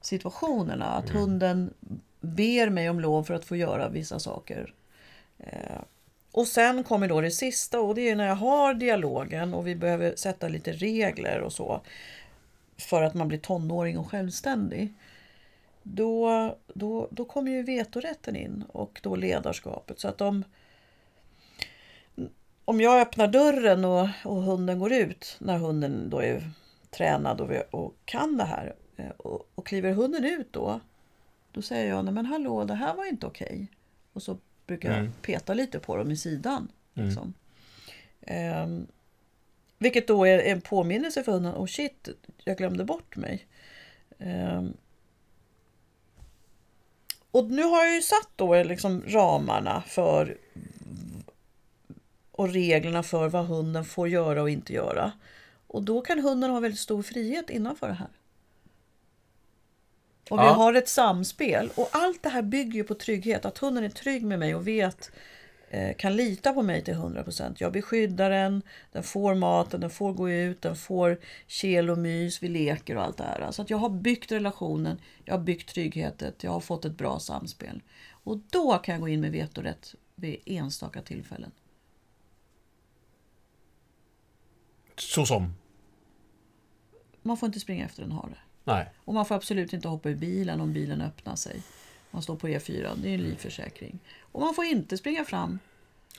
situationerna. 0.00 0.86
Att 0.86 1.10
hunden 1.10 1.74
ber 2.20 2.70
mig 2.70 2.90
om 2.90 3.00
lov 3.00 3.24
för 3.24 3.34
att 3.34 3.44
få 3.44 3.56
göra 3.56 3.88
vissa 3.88 4.18
saker. 4.18 4.74
Eh, 5.38 5.80
och 6.32 6.46
sen 6.46 6.84
kommer 6.84 7.08
då 7.08 7.20
det 7.20 7.30
sista 7.30 7.80
och 7.80 7.94
det 7.94 8.10
är 8.10 8.16
när 8.16 8.26
jag 8.26 8.34
har 8.34 8.74
dialogen 8.74 9.54
och 9.54 9.66
vi 9.66 9.74
behöver 9.74 10.16
sätta 10.16 10.48
lite 10.48 10.72
regler 10.72 11.40
och 11.40 11.52
så. 11.52 11.80
För 12.78 13.02
att 13.02 13.14
man 13.14 13.28
blir 13.28 13.38
tonåring 13.38 13.98
och 13.98 14.10
självständig. 14.10 14.92
Då, 15.82 16.56
då, 16.74 17.08
då 17.10 17.24
kommer 17.24 17.50
ju 17.50 17.62
vetorätten 17.62 18.36
in 18.36 18.64
och 18.72 19.00
då 19.02 19.16
ledarskapet. 19.16 20.00
Så 20.00 20.08
att 20.08 20.20
om, 20.20 20.44
om 22.64 22.80
jag 22.80 23.00
öppnar 23.00 23.28
dörren 23.28 23.84
och, 23.84 24.08
och 24.24 24.42
hunden 24.42 24.78
går 24.78 24.92
ut 24.92 25.36
när 25.38 25.58
hunden 25.58 26.10
då 26.10 26.22
är 26.22 26.50
tränad 26.90 27.40
och, 27.40 27.50
och 27.70 27.94
kan 28.04 28.36
det 28.36 28.44
här. 28.44 28.74
eh, 28.96 29.08
Och, 29.16 29.48
och 29.54 29.66
kliver 29.66 29.92
hunden 29.92 30.24
ut 30.24 30.52
då, 30.52 30.80
då 31.52 31.62
säger 31.62 31.88
jag 31.88 32.04
nej 32.04 32.14
men 32.14 32.26
hallå 32.26 32.64
det 32.64 32.74
här 32.74 32.94
var 32.94 33.04
inte 33.08 33.26
okej. 33.26 33.66
Och 34.12 34.22
så 34.22 34.38
brukar 34.66 34.88
jag 34.90 34.98
Mm. 34.98 35.12
peta 35.22 35.54
lite 35.54 35.78
på 35.78 35.96
dem 35.96 36.10
i 36.10 36.16
sidan. 36.16 36.68
Mm. 36.94 37.08
Liksom. 37.08 37.34
Ehm, 38.20 38.86
vilket 39.78 40.06
då 40.08 40.24
är 40.26 40.38
en 40.38 40.60
påminnelse 40.60 41.22
för 41.22 41.32
hunden. 41.32 41.54
Oh 41.54 41.66
shit, 41.66 42.08
jag 42.44 42.56
glömde 42.58 42.84
bort 42.84 43.16
mig. 43.16 43.46
Ehm, 44.18 44.72
och 47.30 47.44
nu 47.50 47.62
har 47.62 47.84
jag 47.84 47.94
ju 47.94 48.02
satt 48.02 48.28
då 48.36 48.62
liksom 48.62 49.02
ramarna 49.06 49.82
för 49.86 50.36
och 52.32 52.48
reglerna 52.48 53.02
för 53.02 53.28
vad 53.28 53.46
hunden 53.46 53.84
får 53.84 54.08
göra 54.08 54.42
och 54.42 54.50
inte 54.50 54.72
göra. 54.72 55.12
Och 55.66 55.82
då 55.82 56.00
kan 56.00 56.18
hunden 56.18 56.50
ha 56.50 56.60
väldigt 56.60 56.80
stor 56.80 57.02
frihet 57.02 57.50
innanför 57.50 57.88
det 57.88 57.94
här. 57.94 58.08
Och 60.30 60.38
vi 60.38 60.42
Ja. 60.42 60.52
har 60.52 60.74
ett 60.74 60.88
samspel. 60.88 61.70
Och 61.74 61.88
allt 61.92 62.22
det 62.22 62.28
här 62.28 62.42
bygger 62.42 62.72
ju 62.72 62.84
på 62.84 62.94
trygghet. 62.94 63.44
Att 63.44 63.58
hunden 63.58 63.84
är 63.84 63.88
trygg 63.88 64.24
med 64.24 64.38
mig 64.38 64.54
och 64.54 64.66
vet, 64.68 65.10
eh, 65.70 65.96
kan 65.96 66.16
lita 66.16 66.52
på 66.52 66.62
mig 66.62 66.84
till 66.84 66.94
100%. 66.94 67.60
Jag 67.60 67.72
beskyddar 67.72 68.30
den, 68.30 68.62
den 68.92 69.02
får 69.02 69.34
maten, 69.34 69.80
den 69.80 69.90
får 69.90 70.12
gå 70.12 70.30
ut, 70.30 70.62
den 70.62 70.76
får 70.76 71.18
kel 71.46 71.90
och 71.90 71.98
mys, 71.98 72.42
vi 72.42 72.48
leker 72.48 72.96
och 72.96 73.02
allt 73.02 73.16
det 73.16 73.24
här. 73.24 73.50
Så 73.52 73.62
att 73.62 73.70
jag 73.70 73.78
har 73.78 73.88
byggt 73.90 74.32
relationen, 74.32 75.00
jag 75.24 75.34
har 75.34 75.40
byggt 75.40 75.68
tryggheten, 75.68 76.32
jag 76.40 76.50
har 76.50 76.60
fått 76.60 76.84
ett 76.84 76.96
bra 76.98 77.18
samspel. 77.18 77.80
Och 78.24 78.36
då 78.50 78.78
kan 78.78 78.92
jag 78.92 79.00
gå 79.00 79.08
in 79.08 79.20
med 79.20 79.32
vetorätt 79.32 79.94
vid 80.14 80.36
enstaka 80.46 81.02
tillfällen. 81.02 81.50
Så 85.10 85.26
som? 85.26 85.54
Man 87.22 87.36
får 87.36 87.46
inte 87.46 87.60
springa 87.60 87.84
efter 87.84 88.02
en 88.02 88.12
hare. 88.12 88.36
Nej. 88.64 88.86
Och 89.04 89.14
man 89.14 89.26
får 89.26 89.34
absolut 89.34 89.72
inte 89.72 89.88
hoppa 89.88 90.08
ur 90.10 90.16
bilen 90.16 90.60
om 90.60 90.72
bilen 90.72 91.00
öppnar 91.00 91.36
sig. 91.36 91.62
Man 92.10 92.22
står 92.22 92.36
på 92.36 92.48
E4, 92.48 92.90
det 93.02 93.08
är 93.10 93.14
en 93.14 93.22
livförsäkring. 93.22 93.98
Och 94.20 94.40
man 94.40 94.54
får 94.54 94.64
inte 94.64 94.98
springa 94.98 95.24
fram. 95.24 95.58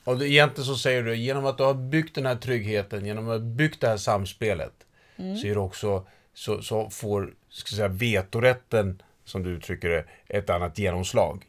Och 0.03 0.17
det, 0.19 0.29
egentligen 0.29 0.65
så 0.65 0.75
säger 0.75 1.03
du, 1.03 1.15
genom 1.15 1.45
att 1.45 1.57
du 1.57 1.63
har 1.63 1.73
byggt 1.73 2.15
den 2.15 2.25
här 2.25 2.35
tryggheten, 2.35 3.05
genom 3.05 3.29
att 3.29 3.39
du 3.39 3.45
har 3.45 3.55
byggt 3.55 3.81
det 3.81 3.87
här 3.87 3.97
samspelet, 3.97 4.73
Mm. 5.17 5.37
så 5.37 5.47
är 5.47 5.57
också, 5.57 6.07
så, 6.33 6.61
så 6.61 6.89
får, 6.89 7.33
ska 7.49 7.75
säga, 7.75 7.87
vetorätten, 7.87 9.01
som 9.25 9.43
du 9.43 9.49
uttrycker 9.49 9.89
det, 9.89 10.05
ett 10.27 10.49
annat 10.49 10.77
genomslag. 10.79 11.45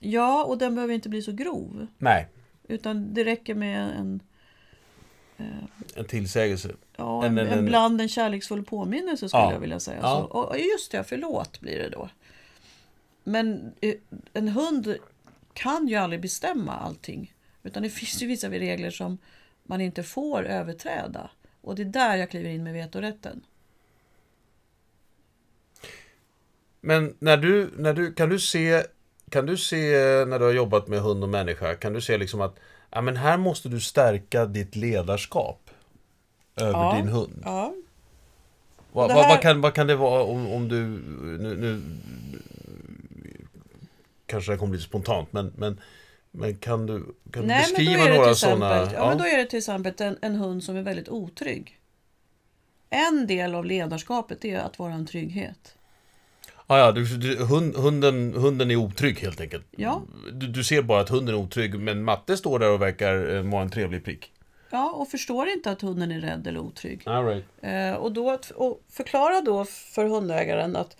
Ja, 0.00 0.44
och 0.44 0.58
den 0.58 0.74
behöver 0.74 0.94
inte 0.94 1.08
bli 1.08 1.22
så 1.22 1.32
grov. 1.32 1.86
Nej, 1.98 2.28
Utan 2.68 3.14
det 3.14 3.24
räcker 3.24 3.54
med 3.54 3.90
en, 3.98 4.20
en 5.94 6.04
tillsägelse. 6.04 6.70
ja, 6.96 7.24
En- 7.24 7.38
en, 7.38 7.46
en- 7.48 7.64
bland 7.66 8.00
en 8.00 8.08
kärleksfull 8.08 8.64
påminnelse 8.64 9.28
skulle 9.28 9.42
Ja. 9.42 9.52
jag 9.52 9.60
vilja 9.60 9.80
säga. 9.80 9.98
Ja. 10.02 10.28
Så, 10.32 10.38
och 10.38 10.58
just 10.58 10.92
det, 10.92 11.04
förlåt 11.04 11.60
blir 11.60 11.78
det 11.78 11.88
då. 11.88 12.08
Men 13.24 13.72
eh, 13.80 13.94
en 14.32 14.48
hund 14.48 14.96
kan 15.52 15.88
ju 15.88 15.96
aldrig 15.96 16.20
bestämma 16.22 16.72
allting. 16.76 17.34
Utan 17.62 17.82
det 17.82 17.90
finns 17.90 18.22
ju 18.22 18.26
vissa 18.26 18.50
regler 18.50 18.90
som 18.90 19.18
man 19.62 19.80
inte 19.80 20.02
får 20.02 20.46
överträda. 20.46 21.30
Och 21.60 21.74
det 21.74 21.82
är 21.82 21.86
där 21.86 22.16
jag 22.16 22.30
kliver 22.30 22.50
in 22.50 22.64
med 22.64 22.72
vetorätten. 22.72 23.40
Men 26.80 27.14
när 27.18 27.36
du, 27.36 27.70
när 27.76 27.92
du, 27.94 28.12
kan 28.14 28.28
du 28.28 28.38
se, 28.40 28.82
kan 29.30 29.46
du 29.46 29.56
se 29.56 29.78
när 30.24 30.38
du 30.38 30.44
har 30.44 30.52
jobbat 30.52 30.88
med 30.88 31.00
hund 31.00 31.22
och 31.22 31.28
människa, 31.28 31.74
kan 31.74 31.92
du 31.92 32.00
se 32.00 32.18
liksom 32.18 32.40
att, 32.40 32.58
ja 32.90 33.00
men 33.00 33.16
här 33.16 33.36
måste 33.36 33.68
du 33.68 33.80
stärka 33.80 34.46
ditt 34.46 34.76
ledarskap 34.76 35.70
över 36.56 36.72
Ja. 36.72 36.96
din 36.96 37.08
hund? 37.08 37.42
Ja, 37.44 37.74
Vad, 38.92 39.10
här- 39.10 39.28
vad, 39.28 39.40
kan, 39.40 39.60
vad 39.60 39.74
kan 39.74 39.86
det 39.86 39.96
vara 39.96 40.22
om, 40.22 40.46
om 40.52 40.68
du... 40.68 40.82
Nu, 41.38 41.56
nu 41.56 41.82
kanske 44.26 44.52
det 44.52 44.58
kommer 44.58 44.72
lite 44.72 44.84
spontant, 44.84 45.32
men, 45.32 45.52
men, 45.56 45.80
men 46.30 46.56
kan 46.56 46.86
du, 46.86 47.04
kan 47.32 47.42
du 47.42 47.48
Nej, 47.48 47.60
beskriva 47.60 48.04
några 48.04 48.34
sådana... 48.34 48.92
ja, 48.92 49.08
men 49.08 49.18
då 49.18 49.24
är 49.24 49.36
det 49.38 49.44
till 49.46 49.58
exempel 49.58 49.92
en, 49.98 50.18
en 50.22 50.34
hund 50.36 50.64
som 50.64 50.76
är 50.76 50.82
väldigt 50.82 51.08
otrygg. 51.08 51.78
En 52.90 53.26
del 53.26 53.54
av 53.54 53.64
ledarskapet 53.64 54.44
är 54.44 54.58
att 54.58 54.78
vara 54.78 54.92
en 54.92 55.06
trygghet. 55.06 55.75
Ah, 56.66 56.78
ja, 56.78 56.92
du, 56.92 57.04
du, 57.16 57.44
hund, 57.44 57.76
hunden, 57.76 58.34
hunden 58.34 58.70
är 58.70 58.76
otrygg 58.76 59.18
helt 59.18 59.40
enkelt. 59.40 59.66
Ja. 59.70 60.02
Du, 60.32 60.46
du 60.46 60.64
ser 60.64 60.82
bara 60.82 61.00
att 61.00 61.08
hunden 61.08 61.34
är 61.34 61.38
otrygg, 61.38 61.78
men 61.78 62.02
Matte 62.02 62.36
står 62.36 62.58
där 62.58 62.70
och 62.70 62.82
verkar 62.82 63.36
eh, 63.36 63.42
vara 63.42 63.62
en 63.62 63.70
trevlig 63.70 64.04
prick. 64.04 64.32
Ja, 64.70 64.90
och 64.90 65.08
förstår 65.08 65.48
inte 65.48 65.70
att 65.70 65.82
hunden 65.82 66.12
är 66.12 66.20
rädd 66.20 66.46
eller 66.46 66.60
otrygg. 66.60 67.02
All 67.06 67.26
right. 67.26 67.44
Eh, 67.60 67.92
och, 67.92 68.12
då, 68.12 68.38
och 68.54 68.80
förklara 68.90 69.40
då 69.40 69.64
för 69.64 70.04
hundägaren 70.04 70.76
att 70.76 70.96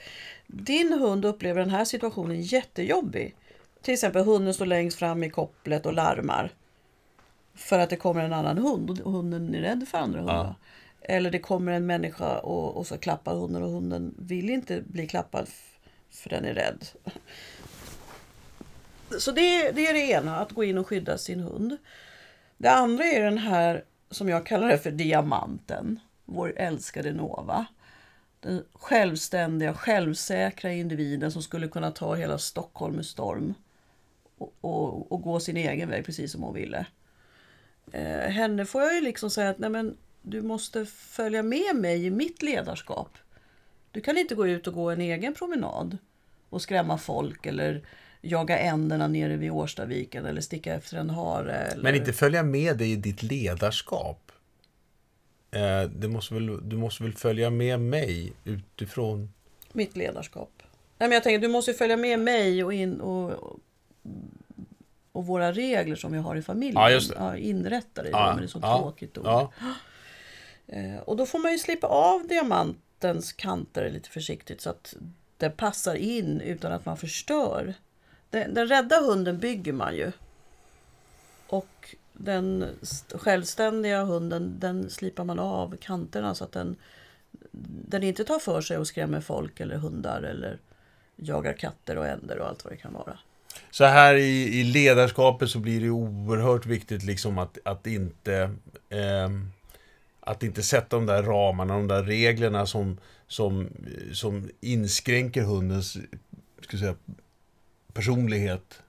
din 0.47 0.93
hund 0.93 1.25
upplever 1.25 1.61
den 1.61 1.71
här 1.71 1.85
situationen 1.85 2.43
jättejobbig. 2.43 3.35
Till 3.83 3.95
exempel 3.95 4.25
hunden 4.25 4.55
står 4.55 4.67
längst 4.67 4.99
fram 4.99 5.25
i 5.25 5.31
kopplet 5.31 5.87
och 5.87 5.93
larmar. 5.93 6.51
För 7.55 7.79
att 7.79 7.91
det 7.91 7.97
kommer 7.97 8.25
en 8.25 8.33
annan 8.33 8.59
hund 8.59 9.01
och 9.01 9.13
hunden 9.13 9.55
är 9.55 9.61
rädd 9.61 9.87
för 9.91 9.99
andra 9.99 10.19
hundar. 10.19 10.55
Eller 11.09 11.31
det 11.31 11.39
kommer 11.39 11.73
en 11.73 11.87
människa 11.87 12.39
och, 12.39 12.77
och 12.77 12.87
så 12.87 12.99
klappar 12.99 13.35
hunden 13.35 13.63
och 13.63 13.71
hunden 13.71 14.15
vill 14.19 14.51
inte 14.51 14.81
bli 14.81 15.07
klappad 15.07 15.49
för 16.11 16.31
den 16.31 16.45
är 16.45 16.55
rädd. 16.55 16.87
Så 19.19 19.33
det, 19.33 19.71
det 19.71 19.87
är 19.87 19.93
det 19.93 20.11
ena, 20.11 20.39
att 20.39 20.53
gå 20.53 20.65
in 20.65 20.79
och 20.79 20.87
skydda 20.87 21.19
sin 21.19 21.41
hund. 21.41 21.77
Det 22.57 22.71
andra 22.71 23.05
är 23.05 23.23
den 23.23 23.39
här 23.39 23.85
som 24.11 24.29
jag 24.29 24.47
kallar 24.47 24.69
det 24.69 24.79
för 24.79 24.91
diamanten. 24.91 26.01
Vår 26.25 26.53
älskade 26.57 27.13
Nova. 27.13 27.67
Den 28.41 28.65
självständiga, 28.73 29.75
självsäkra 29.75 30.73
individen 30.73 31.33
som 31.33 31.43
skulle 31.43 31.69
kunna 31.69 31.91
ta 31.91 32.15
hela 32.15 32.39
Stockholm 32.39 32.97
med 32.97 33.07
storm. 33.07 33.55
Och, 34.39 34.55
och, 34.61 35.13
och 35.13 35.23
gå 35.23 35.41
sin 35.41 35.57
egen 35.57 35.89
väg 35.89 36.05
precis 36.05 36.33
som 36.33 36.43
hon 36.43 36.55
ville. 36.55 36.87
Eh, 37.93 38.31
henne 38.31 38.65
får 38.65 38.83
jag 38.83 38.95
ju 38.95 39.01
liksom 39.01 39.31
säga 39.31 39.51
att 39.51 39.59
nej 39.59 39.71
men, 39.71 39.97
du 40.29 40.43
måste 40.43 40.87
följa 40.87 41.43
med 41.43 41.77
mig 41.77 42.07
i 42.07 42.11
mitt 42.11 42.43
ledarskap. 42.43 43.19
Du 43.91 44.01
kan 44.01 44.19
inte 44.19 44.35
gå 44.35 44.47
ut 44.47 44.67
och 44.67 44.75
gå 44.75 44.91
en 44.91 45.01
egen 45.01 45.35
promenad 45.35 45.99
och 46.51 46.63
skrämma 46.63 46.99
folk 46.99 47.47
eller 47.47 47.85
jaga 48.21 48.59
änderna 48.59 49.09
nere 49.09 49.37
vid 49.37 49.51
Årstaviken 49.51 50.27
eller 50.27 50.41
sticka 50.41 50.75
efter 50.75 50.97
en 50.97 51.11
hare. 51.11 51.55
Eller... 51.55 51.83
Men 51.83 51.95
inte 51.95 52.13
följa 52.13 52.43
med 52.43 52.79
dig 52.79 52.93
i 52.93 52.97
ditt 52.97 53.23
ledarskap. 53.23 54.33
Eh, 55.51 56.09
måste 56.09 56.35
väl, 56.35 56.69
du 56.69 56.77
måste 56.77 57.03
väl 57.03 57.13
följa 57.13 57.51
med 57.51 57.81
mig 57.81 58.33
utifrån... 58.45 59.33
Mitt 59.73 59.97
ledarskap. 59.97 60.63
Nej, 60.99 61.09
men 61.09 61.13
jag 61.13 61.23
tänker, 61.23 61.39
du 61.39 61.49
måste 61.49 61.75
följa 61.75 61.97
med 61.97 62.19
mig 62.21 62.65
och, 62.65 62.73
in, 62.73 63.01
och, 63.01 63.61
och 65.13 65.27
våra 65.27 65.53
regler 65.53 65.97
som 65.97 66.13
vi 66.13 66.19
har 66.19 66.37
i 66.37 66.43
familjen. 66.43 66.83
Ja, 66.83 66.91
just 66.91 67.11
det. 67.11 67.17
Ja, 67.19 67.37
inrättade 67.37 68.09
i 68.09 68.13
Ja, 68.13 68.35
det 68.39 68.45
är 68.45 68.47
så 68.47 68.59
ja, 68.63 68.79
tråkigt 68.79 69.19
ord. 69.19 69.27
Ja, 69.27 69.53
Eh, 70.69 70.99
och 70.99 71.17
då 71.17 71.27
får 71.27 71.39
man 71.39 71.53
ju 71.53 71.59
slipa 71.59 71.87
av 71.87 72.27
diamantens 72.27 73.33
kanter 73.33 73.91
lite 73.91 74.11
försiktigt 74.11 74.61
så 74.61 74.71
att 74.71 74.95
det 75.37 75.51
passar 75.51 75.95
in 75.95 76.41
utan 76.41 76.73
att 76.73 76.87
man 76.87 76.97
förstör. 76.97 77.75
Den, 78.31 78.55
den 78.55 78.69
rädda 78.69 79.01
hunden 79.01 79.39
bygger 79.39 79.73
man 79.73 79.97
ju. 79.97 80.13
Och 81.47 81.95
den 82.13 82.65
självständiga 83.15 84.05
hunden 84.05 84.57
den 84.59 84.91
slipar 84.91 85.25
man 85.25 85.39
av 85.39 85.77
kanterna 85.77 86.35
så 86.35 86.45
att 86.45 86.53
den, 86.53 86.77
den 87.89 88.03
inte 88.03 88.25
tar 88.25 88.39
för 88.39 88.61
sig 88.61 88.79
och 88.79 88.87
skrämmer 88.87 89.21
folk 89.21 89.61
eller 89.61 89.77
hundar 89.77 90.23
eller 90.23 90.59
jagar 91.17 91.53
katter 91.53 91.99
och 91.99 92.07
änder 92.07 92.39
och 92.39 92.49
allt 92.49 92.65
vad 92.65 92.73
det 92.73 92.77
kan 92.77 92.93
vara. 92.93 93.19
Så 93.71 93.85
här 93.85 94.15
i, 94.15 94.61
i 94.61 94.65
ledarskapet 94.65 95.51
så 95.51 95.59
blir 95.59 95.81
det 95.81 95.91
oerhört 95.91 96.67
viktigt 96.67 97.03
liksom 97.03 97.39
att, 97.39 97.59
att 97.65 97.87
inte 97.87 98.55
eh 98.89 99.29
att 100.27 100.43
inte 100.43 100.63
sätta 100.63 100.97
de 100.97 101.07
där 101.07 101.23
ramarna, 101.23 101.75
de 101.75 101.89
där 101.89 102.03
reglerna 102.03 102.67
som, 102.67 102.99
som, 103.27 103.69
som 104.13 104.51
inskränker 104.61 105.43
hundens 105.43 105.97
ska 106.61 106.79
säga, 106.79 106.97
personlighet 107.93 108.83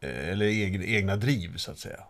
eh, 0.00 0.28
eller 0.28 0.46
egna 0.96 1.16
driv 1.16 1.56
så 1.56 1.70
att 1.70 1.78
säga. 1.78 2.04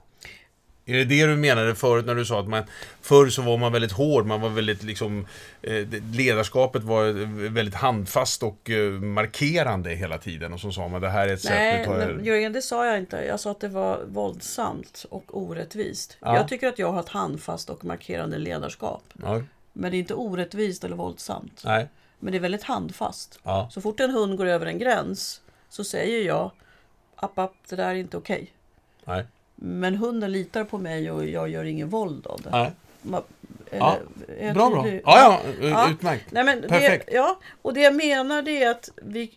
Är 0.88 0.92
det 0.94 1.04
det 1.04 1.26
du 1.26 1.36
menade 1.36 1.74
förut 1.74 2.06
när 2.06 2.14
du 2.14 2.24
sa 2.24 2.40
att 2.40 2.48
man 2.48 2.64
förr 3.00 3.28
så 3.28 3.42
var 3.42 3.56
man 3.56 3.72
väldigt 3.72 3.92
hård, 3.92 4.26
man 4.26 4.40
var 4.40 4.48
väldigt 4.48 4.82
liksom 4.82 5.26
eh, 5.62 5.86
ledarskapet 6.12 6.82
var 6.82 7.12
väldigt 7.48 7.74
handfast 7.74 8.42
och 8.42 8.70
eh, 8.70 8.90
markerande 8.90 9.90
hela 9.90 10.18
tiden 10.18 10.52
och 10.52 10.60
så 10.60 10.72
sa 10.72 10.88
man 10.88 11.00
det 11.00 11.08
här 11.08 11.28
är 11.28 11.32
ett 11.34 11.40
sätt 11.40 11.50
Nej, 11.50 11.84
tar 11.84 11.98
jag... 11.98 12.08
men 12.16 12.24
Jörgen, 12.24 12.52
det 12.52 12.62
sa 12.62 12.86
jag 12.86 12.98
inte. 12.98 13.16
Jag 13.16 13.40
sa 13.40 13.50
att 13.50 13.60
det 13.60 13.68
var 13.68 14.04
våldsamt 14.04 15.04
och 15.10 15.24
orättvist. 15.42 16.16
Ja. 16.20 16.36
Jag 16.36 16.48
tycker 16.48 16.68
att 16.68 16.78
jag 16.78 16.92
har 16.92 17.00
ett 17.00 17.08
handfast 17.08 17.70
och 17.70 17.84
markerande 17.84 18.38
ledarskap. 18.38 19.02
Ja, 19.22 19.42
Men 19.72 19.90
det 19.90 19.96
är 19.96 19.98
inte 19.98 20.14
orättvist 20.14 20.84
eller 20.84 20.96
våldsamt. 20.96 21.62
nej, 21.64 21.88
Men 22.18 22.32
det 22.32 22.38
är 22.38 22.40
väldigt 22.40 22.62
handfast. 22.62 23.40
ja, 23.42 23.68
Så 23.72 23.80
fort 23.80 24.00
en 24.00 24.10
hund 24.10 24.36
går 24.36 24.46
över 24.46 24.66
en 24.66 24.78
gräns 24.78 25.40
så 25.68 25.84
säger 25.84 26.26
jag 26.26 26.50
app, 27.16 27.38
app, 27.38 27.54
det 27.68 27.76
där 27.76 27.88
är 27.88 27.94
inte 27.94 28.16
okej. 28.16 28.52
nej, 29.04 29.24
Men 29.60 29.94
hunden 29.94 30.32
litar 30.32 30.64
på 30.64 30.78
mig 30.78 31.10
och 31.10 31.26
jag 31.26 31.48
gör 31.48 31.64
ingen 31.64 31.88
våld 31.88 32.26
av 32.26 32.40
det. 32.40 32.50
nej. 32.50 32.72
Ma- 33.02 33.22
Ja, 33.72 33.96
Bra, 34.54 34.70
bra. 34.70 34.86
Ja, 34.88 35.00
ja, 35.04 35.40
Ja. 35.68 35.90
utmärkt. 35.90 36.32
Nej, 36.32 36.44
men 36.44 36.62
Perfekt. 36.62 37.06
Det, 37.06 37.12
ja, 37.14 37.38
och 37.62 37.74
det 37.74 37.80
jag 37.80 37.94
menar 37.94 38.42
det 38.42 38.62
är 38.62 38.70
att 38.70 38.90
vi, 39.02 39.34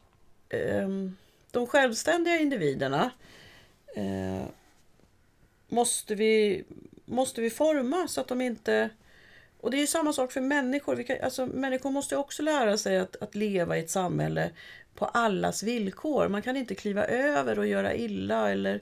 ehm, 0.49 1.17
de 1.51 1.67
självständiga 1.67 2.37
individerna 2.39 3.11
eh, 3.95 4.45
måste, 5.69 6.15
vi, 6.15 6.63
måste 7.05 7.41
vi 7.41 7.49
forma 7.49 8.07
så 8.07 8.21
att 8.21 8.27
de 8.27 8.41
inte... 8.41 8.89
Och 9.61 9.71
det 9.71 9.77
är 9.77 9.81
ju 9.81 9.87
samma 9.87 10.13
sak 10.13 10.31
för 10.31 10.41
människor. 10.41 10.95
Vi 10.95 11.03
kan, 11.03 11.17
alltså, 11.23 11.45
människor 11.45 11.91
måste 11.91 12.17
också 12.17 12.43
lära 12.43 12.77
sig 12.77 12.97
att, 12.99 13.15
att 13.21 13.35
leva 13.35 13.77
i 13.77 13.79
ett 13.79 13.89
samhälle 13.89 14.49
på 14.95 15.05
allas 15.05 15.63
villkor. 15.63 16.27
Man 16.27 16.41
kan 16.41 16.57
inte 16.57 16.75
kliva 16.75 17.05
över 17.05 17.59
och 17.59 17.67
göra 17.67 17.93
illa 17.93 18.51
eller 18.51 18.75
eh, 18.75 18.81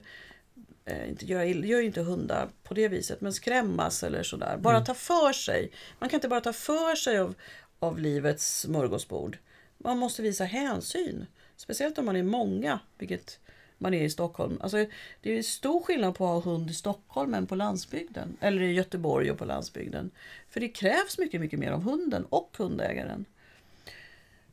inte 1.08 1.26
göra 1.26 1.46
illa, 1.46 1.66
gör 1.66 1.80
ju 1.80 1.86
inte 1.86 2.00
hundar 2.00 2.48
på 2.62 2.74
det 2.74 2.88
viset, 2.88 3.20
men 3.20 3.32
skrämmas 3.32 4.02
eller 4.02 4.22
sådär. 4.22 4.56
Bara 4.56 4.80
ta 4.80 4.94
för 4.94 5.32
sig. 5.32 5.72
Man 5.98 6.08
kan 6.08 6.16
inte 6.16 6.28
bara 6.28 6.40
ta 6.40 6.52
för 6.52 6.94
sig 6.94 7.18
av, 7.18 7.34
av 7.78 7.98
livets 7.98 8.60
smörgåsbord. 8.60 9.38
Man 9.78 9.98
måste 9.98 10.22
visa 10.22 10.44
hänsyn. 10.44 11.26
Speciellt 11.56 11.98
om 11.98 12.04
man 12.04 12.16
är 12.16 12.22
många, 12.22 12.80
vilket 12.98 13.38
man 13.78 13.94
är 13.94 14.04
i 14.04 14.10
Stockholm. 14.10 14.58
Alltså, 14.60 14.86
det 15.20 15.38
är 15.38 15.42
stor 15.42 15.80
skillnad 15.80 16.14
på 16.14 16.26
att 16.26 16.44
ha 16.44 16.52
hund 16.52 16.70
i 16.70 16.74
Stockholm 16.74 17.34
än 17.34 17.46
på 17.46 17.54
landsbygden. 17.54 18.36
Eller 18.40 18.62
i 18.62 18.72
Göteborg 18.72 19.30
och 19.30 19.38
på 19.38 19.44
landsbygden. 19.44 20.10
För 20.48 20.60
det 20.60 20.68
krävs 20.68 21.18
mycket, 21.18 21.40
mycket 21.40 21.58
mer 21.58 21.70
av 21.70 21.82
hunden 21.82 22.24
och 22.28 22.54
hundägaren. 22.58 23.24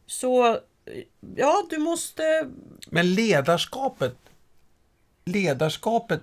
Så 0.05 0.59
ja, 1.35 1.67
du 1.69 1.77
måste 1.77 2.51
Men 2.89 3.13
ledarskapet, 3.13 4.17
ledarskapet, 5.27 6.21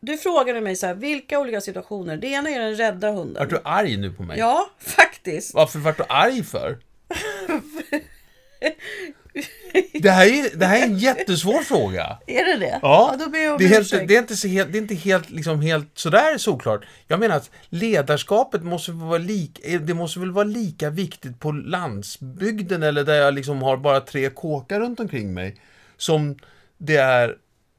Du 0.00 0.16
frågade 0.18 0.60
mig 0.60 0.76
så 0.76 0.86
här, 0.86 0.94
vilka 0.94 1.38
olika 1.40 1.60
situationer? 1.60 2.16
Det 2.16 2.26
ena 2.26 2.50
är 2.50 2.60
den 2.60 2.76
rädda 2.76 3.10
hunden. 3.10 3.36
vart 3.38 3.50
du 3.50 3.60
arg 3.64 3.96
nu 3.96 4.12
på 4.12 4.22
mig? 4.22 4.38
Ja, 4.38 4.70
faktiskt. 4.78 5.54
Varför 5.54 5.78
vart 5.78 5.96
du 5.96 6.04
arg 6.08 6.44
för? 6.44 6.78
Det 9.92 10.10
här, 10.10 10.26
är, 10.26 10.56
det 10.56 10.66
här 10.66 10.78
är 10.78 10.82
en 10.82 10.98
jättesvår 10.98 11.62
fråga. 11.62 12.18
Är 12.26 12.44
det 12.44 12.56
det? 12.56 12.78
Ja, 12.82 13.16
då 13.18 13.28
ber 13.28 13.38
jag 13.38 13.52
om 13.52 13.58
det, 13.58 13.64
är 13.64 13.68
helt, 13.68 13.90
det 13.90 14.14
är 14.14 14.18
inte, 14.18 14.36
så 14.36 14.48
helt, 14.48 14.72
det 14.72 14.78
är 14.78 14.82
inte 14.82 14.94
helt, 14.94 15.30
liksom, 15.30 15.60
helt 15.60 15.98
sådär 15.98 16.38
såklart. 16.38 16.84
Jag 17.08 17.20
menar 17.20 17.36
att 17.36 17.50
ledarskapet 17.68 18.62
måste 18.62 18.92
vara, 18.92 19.18
lik, 19.18 19.60
eh, 19.64 19.80
det 19.80 19.94
måste 19.94 20.20
väl 20.20 20.30
vara 20.30 20.44
lika 20.44 20.90
viktigt 20.90 21.40
på 21.40 21.52
landsbygden 21.52 22.82
eller 22.82 23.04
där 23.04 23.14
jag 23.14 23.34
liksom 23.34 23.62
har 23.62 23.76
bara 23.76 24.00
tre 24.00 24.30
kåkar 24.30 24.80
runt 24.80 25.00
omkring 25.00 25.34
mig 25.34 25.56
som 25.96 26.36
det 26.84 26.96
är 26.96 27.38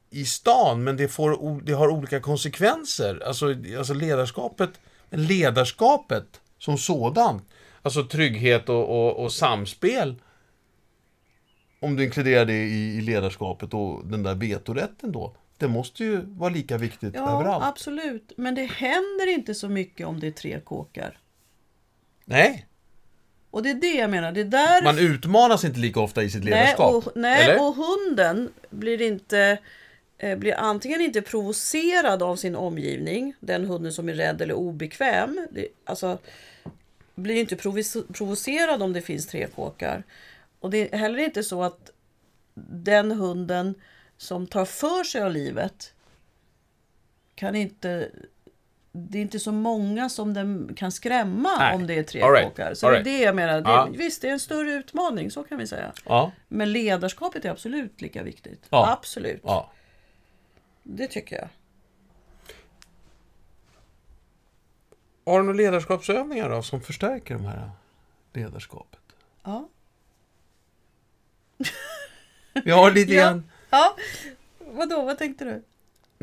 i 0.10 0.26
stan, 0.26 0.84
men 0.84 0.98
det, 0.98 1.08
får, 1.08 1.62
det 1.62 1.74
har 1.74 1.88
olika 1.88 2.20
konsekvenser. 2.20 3.24
Alltså, 3.28 3.56
alltså 3.78 3.94
ledarskapet, 3.94 4.70
ledarskapet 5.10 6.42
som 6.58 6.78
sådant, 6.78 7.44
alltså 7.82 8.04
trygghet 8.04 8.70
och, 8.70 8.90
och, 8.90 9.24
och 9.24 9.32
samspel 9.34 10.16
om 11.80 11.96
du 11.96 12.04
inkluderar 12.04 12.46
det 12.46 12.54
i, 12.64 12.98
i 12.98 13.02
ledarskapet 13.02 13.74
och 13.74 14.06
den 14.08 14.24
där 14.24 14.36
vetorätten 14.36 15.12
då. 15.12 15.36
Det 15.58 15.68
måste 15.68 16.04
ju 16.04 16.22
vara 16.26 16.50
lika 16.50 16.78
viktigt 16.78 17.16
Ja, 17.16 17.36
överallt. 17.40 17.64
absolut. 17.66 18.32
Men 18.38 18.56
det 18.56 18.66
händer 18.66 19.34
inte 19.34 19.56
så 19.56 19.70
mycket 19.70 20.08
om 20.08 20.20
det 20.20 20.28
är 20.28 20.32
tre 20.32 20.60
kåkar. 20.60 21.20
Nej, 22.26 22.68
Och 23.54 23.64
det 23.64 23.70
är 23.70 23.74
det 23.76 23.94
jag 23.94 24.10
menar. 24.10 24.32
Det 24.32 24.42
är 24.42 24.46
där... 24.46 24.84
man 24.84 25.00
utmanas 25.00 25.64
inte 25.64 25.80
lika 25.80 26.00
ofta 26.00 26.24
i 26.24 26.30
sitt 26.30 26.44
nej, 26.44 26.52
ledarskap. 26.52 26.94
och, 27.08 27.12
nej 27.16 27.44
eller? 27.44 27.62
och 27.62 27.76
hunden 27.76 28.50
blir 28.70 29.02
inte... 29.02 29.58
eh, 30.18 30.38
Blir 30.38 30.54
antingen 30.54 31.02
inte 31.02 31.22
provocerad 31.22 32.24
av 32.24 32.36
sin 32.36 32.56
omgivning, 32.56 33.34
den 33.40 33.66
hunden 33.66 33.94
som 33.94 34.10
är 34.10 34.14
rädd 34.14 34.42
eller 34.42 34.54
obekväm. 34.54 35.48
Det, 35.52 35.68
alltså, 35.86 36.18
blir 37.16 37.36
inte 37.36 37.56
provocerad 38.14 38.84
om 38.84 38.94
det 38.94 39.02
finns 39.02 39.28
tre 39.28 39.48
kåkar. 39.48 40.04
Och 40.60 40.70
det 40.70 40.94
är 40.94 40.98
heller 40.98 41.20
inte 41.20 41.44
så 41.44 41.64
att 41.64 41.92
den 42.70 43.12
hunden 43.12 43.76
som 44.18 44.48
tar 44.48 44.66
för 44.66 45.04
sig 45.04 45.22
av 45.22 45.32
livet 45.32 45.94
kan 47.36 47.56
inte 47.56 48.10
det 48.96 49.18
är 49.18 49.22
inte 49.22 49.40
så 49.40 49.52
många 49.52 50.10
som 50.10 50.34
den 50.34 50.74
kan 50.76 50.92
skrämma 50.92 51.58
Nej. 51.60 51.76
om 51.76 51.88
det 51.88 51.94
är 51.94 52.04
tre 52.04 52.22
right. 52.22 52.44
kåkar. 52.44 52.74
Så 52.74 52.90
det 52.90 52.98
är 52.98 53.04
det 53.04 53.20
jag 53.20 53.36
menar. 53.36 53.62
Det, 53.62 53.70
Ja. 53.70 53.90
Visst, 53.92 54.22
det 54.22 54.28
är 54.28 54.32
en 54.32 54.40
större 54.40 54.72
utmaning, 54.72 55.32
så 55.32 55.44
kan 55.44 55.58
vi 55.58 55.68
säga. 55.68 55.94
Ja. 56.06 56.32
Men 56.48 56.72
ledarskapet 56.72 57.46
är 57.46 57.50
absolut 57.50 58.02
lika 58.02 58.24
viktigt. 58.24 58.68
Ja. 58.70 58.92
Absolut. 58.92 59.44
Det 60.84 61.08
tycker 61.08 61.36
jag. 61.36 61.50
Har 65.26 65.40
du 65.40 65.46
några 65.46 65.58
ledarskapsövningar 65.58 66.50
då 66.50 66.62
som 66.62 66.82
förstärker 66.82 67.34
de 67.34 67.46
här 67.46 67.72
ledarskapet? 68.34 69.00
Ja. 69.44 69.70
Vi 72.64 72.72
har 72.72 72.92
lite 72.92 73.14
grann... 73.14 73.52
ja. 73.70 73.96
Vadå, 74.60 75.02
vad 75.02 75.18
tänkte 75.18 75.46
du? 75.46 75.64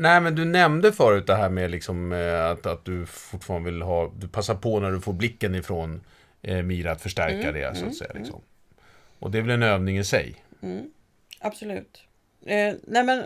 Nej, 0.01 0.21
men 0.21 0.35
du 0.35 0.45
nämnde 0.45 0.91
förut 0.91 1.27
det 1.27 1.35
här 1.35 1.49
med 1.49 1.71
liksom, 1.71 2.11
eh, 2.11 2.45
att, 2.45 2.65
att 2.65 2.85
du 2.85 3.05
fortfarande 3.05 3.71
vill 3.71 3.81
ha... 3.81 4.11
Du 4.17 4.27
passar 4.27 4.55
på 4.55 4.79
när 4.79 4.91
du 4.91 5.01
får 5.01 5.13
blicken 5.13 5.55
ifrån 5.55 6.01
eh, 6.41 6.63
Mira 6.63 6.91
att 6.91 7.01
förstärka 7.01 7.49
Mm, 7.49 7.53
det, 7.53 7.75
så 7.75 7.85
att 7.85 7.95
säga. 7.95 8.11
Liksom. 8.13 8.41
Och 9.19 9.31
det 9.31 9.37
är 9.37 9.41
väl 9.41 9.51
en 9.51 9.63
övning 9.63 9.97
i 9.97 10.03
sig? 10.03 10.35
Absolut. 11.39 12.03
Eh, 12.45 12.73
nej 12.83 13.03
men 13.03 13.23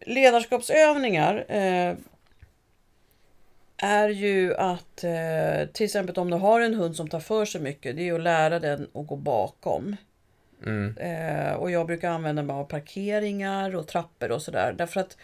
ledarskapsövningar 0.00 1.44
eh, 1.48 1.94
är 3.76 4.08
ju 4.08 4.54
att 4.54 5.04
eh, 5.04 5.68
till 5.72 5.84
exempel 5.84 6.18
om 6.18 6.30
du 6.30 6.36
har 6.36 6.60
en 6.60 6.74
hund 6.74 6.96
som 6.96 7.08
tar 7.08 7.20
för 7.20 7.44
sig 7.44 7.60
mycket, 7.60 7.96
det 7.96 8.02
är 8.02 8.04
ju 8.04 8.14
att 8.14 8.22
lära 8.22 8.58
den 8.58 8.88
att 8.94 9.06
gå 9.06 9.16
bakom. 9.16 9.96
Mm. 10.66 10.96
Eh, 10.96 11.52
och 11.54 11.70
jag 11.70 11.86
brukar 11.86 12.10
använda 12.10 12.42
mig 12.42 12.54
av 12.56 12.64
parkeringar 12.64 13.76
och 13.76 13.86
trappor 13.88 14.30
och 14.30 14.42
sådär. 14.42 14.74
Därför 14.78 15.00
att, 15.00 15.16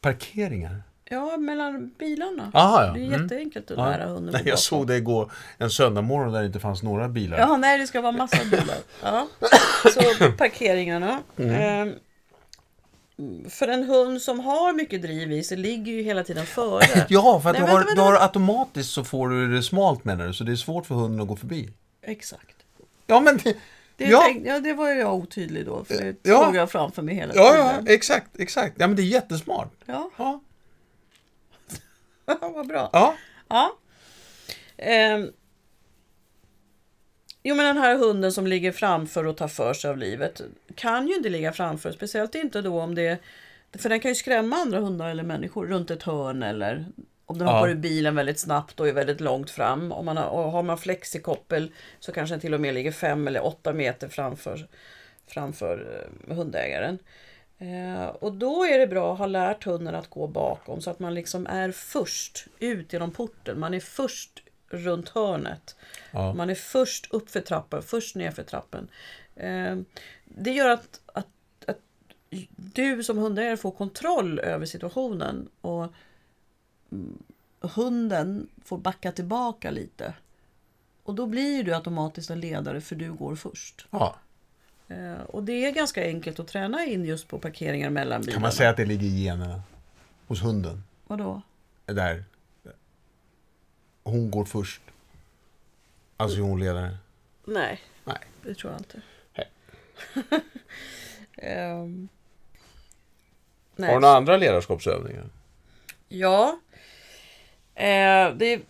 Parkeringar? 0.00 0.82
ja, 1.04 1.36
mellan 1.36 1.90
bilarna. 1.98 2.50
Aha, 2.54 2.84
ja. 2.86 2.92
Det 2.92 3.00
är 3.00 3.06
Mm. 3.06 3.22
jätteenkelt 3.22 3.70
att 3.70 3.78
Ja. 3.78 3.84
lära 3.90 4.06
hunden 4.06 4.32
Nej, 4.32 4.42
gå 4.42 4.48
jag 4.48 4.58
såg 4.58 4.86
det 4.86 4.96
igår 4.96 5.32
en 5.58 5.70
söndagmorgon 5.70 6.32
där 6.32 6.40
det 6.40 6.46
inte 6.46 6.60
fanns 6.60 6.82
några 6.82 7.08
bilar. 7.08 7.38
Ja, 7.38 7.56
nej, 7.56 7.78
det 7.78 7.86
ska 7.86 8.00
vara 8.00 8.12
massa 8.12 8.44
bilar. 8.44 8.76
Ja. 9.02 9.28
Så 9.94 10.32
parkeringarna. 10.38 11.22
Mm. 11.36 11.88
Eh, 11.88 11.94
för 13.50 13.68
en 13.68 13.84
hund 13.84 14.22
som 14.22 14.40
har 14.40 14.72
mycket 14.72 15.02
driv 15.02 15.32
i 15.32 15.42
sig 15.42 15.56
ligger 15.56 15.92
ju 15.92 16.02
hela 16.02 16.24
tiden 16.24 16.46
före. 16.46 16.82
Ja, 17.08 17.40
för 17.40 17.50
att 17.50 17.56
Nej, 17.58 17.66
du, 17.66 17.72
har, 17.72 17.78
vänta, 17.78 17.94
du 17.94 18.00
har 18.00 18.14
automatiskt 18.22 18.90
så 18.90 19.04
får 19.04 19.28
du 19.28 19.54
det 19.56 19.62
smalt 19.62 20.04
menar 20.04 20.26
du, 20.26 20.32
så 20.34 20.44
det 20.44 20.52
är 20.52 20.56
svårt 20.56 20.86
för 20.86 20.94
hunden 20.94 21.20
att 21.20 21.28
gå 21.28 21.36
förbi. 21.36 21.70
Exakt. 22.02 22.56
Ja, 23.06 23.20
men 23.20 23.36
det, 23.44 23.54
Det, 24.00 24.06
ja, 24.10 24.22
tänk, 24.26 24.46
ja, 24.46 24.60
det 24.60 24.72
var 24.74 24.88
jag 24.88 25.14
otydlig 25.14 25.66
då, 25.66 25.84
för 25.84 25.94
det 25.94 26.16
Ja. 26.22 26.44
såg 26.44 26.56
jag 26.56 26.70
framför 26.70 27.02
mig 27.02 27.14
hela 27.14 27.34
ja, 27.34 27.56
ja, 27.56 27.70
tiden. 27.70 27.94
exakt, 27.94 28.30
exakt. 28.38 28.74
Ja, 28.78 28.86
men 28.86 28.96
det 28.96 29.02
är 29.02 29.04
jättesmart. 29.04 29.72
Ja, 29.86 30.10
Ja, 30.16 30.40
vad 32.40 32.66
bra. 32.66 32.90
ja. 32.92 33.14
Ja. 33.48 33.76
Ehm. 34.76 35.30
Jo 37.42 37.54
men 37.54 37.66
den 37.66 37.76
här 37.84 37.96
hunden 37.98 38.32
som 38.32 38.46
ligger 38.46 38.72
framför 38.72 39.26
och 39.26 39.36
tar 39.36 39.48
för 39.48 39.74
sig 39.74 39.90
av 39.90 39.98
livet 39.98 40.40
kan 40.74 41.08
ju 41.08 41.14
inte 41.16 41.28
ligga 41.28 41.52
framför, 41.52 41.92
speciellt 41.92 42.34
inte 42.34 42.62
då 42.62 42.80
om 42.80 42.94
det 42.94 43.18
för 43.78 43.88
den 43.88 44.00
kan 44.00 44.10
ju 44.10 44.14
skrämma 44.14 44.56
andra 44.56 44.80
hundar 44.80 45.08
eller 45.08 45.22
människor 45.22 45.66
runt 45.66 45.90
ett 45.90 46.02
hörn 46.02 46.42
eller 46.42 46.86
om 47.30 47.38
den 47.38 47.48
Ja. 47.48 47.54
hoppar 47.54 47.68
ur 47.68 47.74
bilen 47.74 48.14
väldigt 48.14 48.38
snabbt 48.38 48.80
och 48.80 48.88
är 48.88 48.92
väldigt 48.92 49.20
långt 49.20 49.50
fram. 49.50 49.92
Om 49.92 50.04
man 50.04 50.16
har, 50.16 50.26
och 50.26 50.52
har 50.52 50.62
man 50.62 50.78
flexikoppel 50.78 51.72
så 52.00 52.12
kanske 52.12 52.32
den 52.32 52.40
till 52.40 52.54
och 52.54 52.60
med 52.60 52.74
ligger 52.74 52.92
fem 52.92 53.28
eller 53.28 53.44
åtta 53.44 53.72
meter 53.72 54.08
framför, 54.08 54.68
framför 55.26 56.04
eh, 56.28 56.36
hundägaren. 56.36 56.98
Eh, 57.58 58.06
och 58.06 58.32
då 58.32 58.64
är 58.64 58.78
det 58.78 58.86
bra 58.86 59.12
att 59.12 59.18
ha 59.18 59.26
lärt 59.26 59.64
hunden 59.64 59.94
att 59.94 60.10
gå 60.10 60.26
bakom 60.26 60.80
så 60.80 60.90
att 60.90 60.98
man 60.98 61.14
liksom 61.14 61.46
är 61.46 61.70
först 61.70 62.46
ut 62.58 62.92
genom 62.92 63.10
porten. 63.10 63.60
Man 63.60 63.74
är 63.74 63.80
först 63.80 64.42
runt 64.68 65.08
hörnet. 65.08 65.76
Ja. 66.12 66.34
Man 66.34 66.50
är 66.50 66.54
först 66.54 67.14
upp 67.14 67.30
för 67.30 67.40
trappan, 67.40 67.82
först 67.82 68.16
ner 68.16 68.30
för 68.30 68.42
trappen. 68.42 68.88
Eh, 69.36 69.76
det 70.24 70.50
gör 70.50 70.68
att, 70.68 71.00
att, 71.06 71.26
att 71.66 71.78
du 72.56 73.02
som 73.02 73.18
hundägare 73.18 73.56
får 73.56 73.70
kontroll 73.70 74.38
över 74.38 74.66
situationen 74.66 75.48
och 75.60 75.92
hunden 77.60 78.48
får 78.64 78.78
backa 78.78 79.12
tillbaka 79.12 79.70
lite. 79.70 80.14
Och 81.02 81.14
då 81.14 81.26
blir 81.26 81.64
du 81.64 81.74
automatiskt 81.74 82.30
en 82.30 82.40
ledare 82.40 82.80
för 82.80 82.96
du 82.96 83.12
går 83.12 83.36
först. 83.36 83.86
ja. 83.90 84.16
Eh, 84.88 85.20
och 85.20 85.42
det 85.42 85.52
är 85.66 85.70
ganska 85.72 86.04
enkelt 86.04 86.40
att 86.40 86.48
träna 86.48 86.84
in 86.84 87.04
just 87.04 87.28
på 87.28 87.38
parkeringar 87.38 87.90
mellan 87.90 88.20
bilarna. 88.20 88.32
Kan 88.34 88.42
man 88.42 88.52
säga 88.52 88.70
att 88.70 88.76
det 88.76 88.84
ligger 88.84 89.06
i 89.06 89.24
generna? 89.24 89.62
Hos 90.26 90.42
hunden? 90.42 90.82
Vadå? 91.06 91.42
Där. 91.86 92.24
Hon 94.02 94.30
går 94.30 94.44
först. 94.44 94.82
Alltså 96.16 96.38
är 96.38 96.42
hon 96.42 96.60
ledare. 96.60 96.96
Nej, 97.44 97.80
Nej. 98.04 98.18
det 98.42 98.54
tror 98.54 98.72
jag 98.72 98.80
inte. 98.80 99.02
Ehm, 101.36 102.08
Har 103.78 103.86
du 103.86 104.00
några 104.00 104.16
andra 104.16 104.36
ledarskapsövningar? 104.36 105.30
Ja. 106.08 106.60
Eh, 107.74 108.34
det 108.36 108.46
är, 108.46 108.60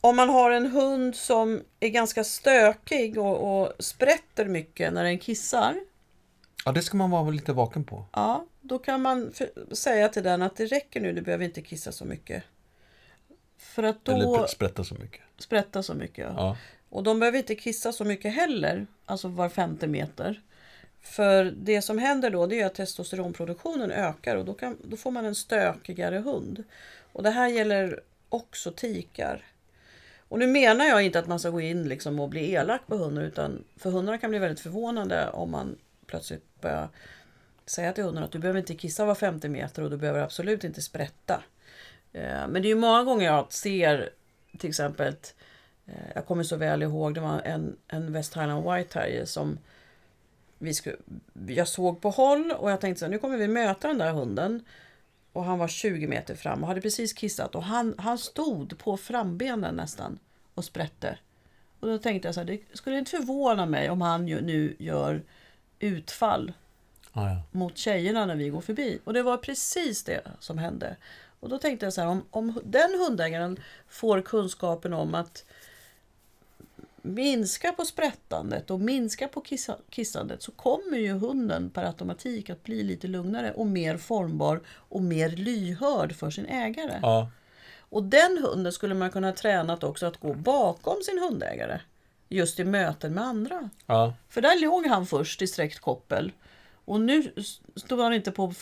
om 0.00 0.16
man 0.16 0.28
har 0.28 0.50
en 0.50 0.66
hund 0.66 1.16
som 1.16 1.62
är 1.80 1.88
ganska 1.88 2.24
stökig 2.24 3.18
och, 3.18 3.62
och 3.62 3.72
sprätter 3.78 4.44
mycket 4.44 4.92
när 4.92 5.04
den 5.04 5.18
kissar. 5.18 5.74
Ja, 6.64 6.72
det 6.72 6.82
ska 6.82 6.96
man 6.96 7.10
vara 7.10 7.30
lite 7.30 7.52
vaken 7.52 7.84
på. 7.84 8.04
Ja, 8.12 8.46
då 8.60 8.78
kan 8.78 9.02
man 9.02 9.32
för, 9.32 9.74
säga 9.74 10.08
till 10.08 10.22
den 10.22 10.42
att 10.42 10.56
det 10.56 10.66
räcker 10.66 11.00
nu, 11.00 11.12
du 11.12 11.22
behöver 11.22 11.44
inte 11.44 11.62
kissa 11.62 11.92
så 11.92 12.04
mycket. 12.04 12.42
För 13.58 13.82
att 13.82 14.04
då 14.04 14.12
Eller 14.12 14.46
sprätta 14.46 14.84
så 14.84 14.94
mycket. 14.94 15.20
sprätta 15.38 15.82
så 15.82 15.94
mycket. 15.94 16.26
Ja. 16.28 16.34
Ja. 16.36 16.56
Och 16.88 17.02
de 17.02 17.18
behöver 17.18 17.38
inte 17.38 17.54
kissa 17.54 17.92
så 17.92 18.04
mycket 18.04 18.34
heller, 18.34 18.86
alltså 19.04 19.28
var 19.28 19.48
femte 19.48 19.86
meter. 19.86 20.42
För 21.00 21.44
det 21.44 21.82
som 21.82 21.98
händer 21.98 22.30
då 22.30 22.46
det 22.46 22.60
är 22.60 22.66
att 22.66 22.74
testosteronproduktionen 22.74 23.90
ökar 23.90 24.36
och 24.36 24.44
då, 24.44 24.54
kan, 24.54 24.76
då 24.84 24.96
får 24.96 25.10
man 25.10 25.24
en 25.24 25.34
stökigare 25.34 26.18
hund. 26.18 26.64
Och 27.12 27.22
det 27.22 27.30
här 27.30 27.48
gäller 27.48 28.00
också 28.28 28.72
tikar. 28.72 29.44
Och 30.28 30.38
nu 30.38 30.46
menar 30.46 30.84
jag 30.84 31.02
inte 31.02 31.18
att 31.18 31.26
man 31.26 31.38
ska 31.38 31.50
gå 31.50 31.60
in 31.60 31.88
liksom 31.88 32.20
och 32.20 32.28
bli 32.28 32.52
elak 32.52 32.80
på 32.86 32.96
hunden 32.96 33.24
utan 33.24 33.64
för 33.76 33.90
hundarna 33.90 34.18
kan 34.18 34.30
bli 34.30 34.38
väldigt 34.38 34.60
förvånande 34.60 35.28
om 35.30 35.50
man 35.50 35.78
plötsligt 36.06 36.60
börjar 36.60 36.88
säga 37.66 37.92
till 37.92 38.04
hunden 38.04 38.24
att 38.24 38.32
du 38.32 38.38
behöver 38.38 38.60
inte 38.60 38.74
kissa 38.74 39.04
var 39.04 39.14
50 39.14 39.48
meter 39.48 39.82
och 39.82 39.90
du 39.90 39.96
behöver 39.96 40.20
absolut 40.20 40.64
inte 40.64 40.82
sprätta. 40.82 41.42
Eh, 42.12 42.48
men 42.48 42.52
det 42.52 42.68
är 42.68 42.70
ju 42.70 42.74
många 42.74 43.04
gånger 43.04 43.26
jag 43.26 43.52
ser 43.52 44.10
till 44.58 44.68
exempel 44.68 45.14
eh, 45.86 45.94
Jag 46.14 46.26
kommer 46.26 46.42
så 46.42 46.56
väl 46.56 46.82
ihåg, 46.82 47.14
det 47.14 47.20
var 47.20 47.40
en, 47.40 47.76
en 47.88 48.12
West 48.12 48.36
Highland 48.36 48.72
White 48.72 48.92
Terrier 48.92 49.24
som 49.24 49.58
vi 50.58 50.74
skulle, 50.74 50.96
jag 51.46 51.68
såg 51.68 52.00
på 52.00 52.10
håll 52.10 52.52
och 52.52 52.70
jag 52.70 52.80
tänkte 52.80 52.98
så 52.98 53.04
här, 53.04 53.10
nu 53.10 53.18
kommer 53.18 53.36
vi 53.36 53.48
möta 53.48 53.88
den 53.88 53.98
där 53.98 54.12
hunden. 54.12 54.64
Och 55.32 55.44
han 55.44 55.58
var 55.58 55.68
20 55.68 56.06
meter 56.06 56.34
fram 56.34 56.62
och 56.62 56.68
hade 56.68 56.80
precis 56.80 57.12
kissat 57.12 57.54
och 57.54 57.62
han, 57.62 57.94
han 57.98 58.18
stod 58.18 58.78
på 58.78 58.96
frambenen 58.96 59.74
nästan 59.74 60.18
och 60.54 60.64
sprätte. 60.64 61.18
Och 61.80 61.88
då 61.88 61.98
tänkte 61.98 62.28
jag 62.28 62.34
så 62.34 62.40
här, 62.40 62.46
det 62.46 62.60
skulle 62.72 62.98
inte 62.98 63.10
förvåna 63.10 63.66
mig 63.66 63.90
om 63.90 64.00
han 64.00 64.28
ju 64.28 64.40
nu 64.40 64.76
gör 64.78 65.22
utfall 65.78 66.52
Ja, 67.12 67.28
ja. 67.30 67.42
mot 67.50 67.78
tjejerna 67.78 68.26
när 68.26 68.36
vi 68.36 68.48
går 68.48 68.60
förbi. 68.60 68.98
Och 69.04 69.12
det 69.12 69.22
var 69.22 69.36
precis 69.36 70.04
det 70.04 70.22
som 70.38 70.58
hände. 70.58 70.96
Och 71.40 71.48
då 71.48 71.58
tänkte 71.58 71.86
jag 71.86 71.92
så 71.92 72.00
här, 72.00 72.08
om, 72.08 72.24
om 72.30 72.60
den 72.64 72.90
hundägaren 72.98 73.58
får 73.88 74.20
kunskapen 74.20 74.92
om 74.92 75.14
att 75.14 75.44
minska 77.02 77.72
på 77.72 77.84
sprättandet 77.84 78.70
och 78.70 78.80
minska 78.80 79.28
på 79.28 79.40
kissa, 79.40 79.76
kissandet 79.90 80.42
så 80.42 80.52
kommer 80.52 80.98
ju 80.98 81.12
hunden 81.12 81.70
per 81.70 81.84
automatik 81.84 82.50
att 82.50 82.62
bli 82.62 82.82
lite 82.82 83.06
lugnare 83.06 83.52
och 83.52 83.66
mer 83.66 83.96
formbar 83.96 84.60
och 84.68 85.02
mer 85.02 85.28
lyhörd 85.28 86.16
för 86.16 86.30
sin 86.30 86.46
ägare. 86.46 86.98
ja. 87.02 87.30
Och 87.92 88.02
den 88.02 88.38
hunden 88.42 88.72
skulle 88.72 88.94
man 88.94 89.10
kunna 89.10 89.32
träna 89.32 89.78
också 89.82 90.06
att 90.06 90.16
gå 90.16 90.34
bakom 90.34 91.02
sin 91.02 91.18
hundägare. 91.18 91.80
Just 92.28 92.60
i 92.60 92.64
möten 92.64 93.14
med 93.14 93.24
andra. 93.24 93.70
ja. 93.86 94.14
För 94.28 94.40
där 94.40 94.60
låg 94.60 94.86
han 94.86 95.06
först 95.06 95.42
i 95.42 95.46
sträckt 95.46 95.80
koppel. 95.80 96.32
Och 96.84 97.00
nu 97.00 97.32
stod 97.76 98.00
han 98.00 98.14
inte 98.14 98.30
på 98.30 98.54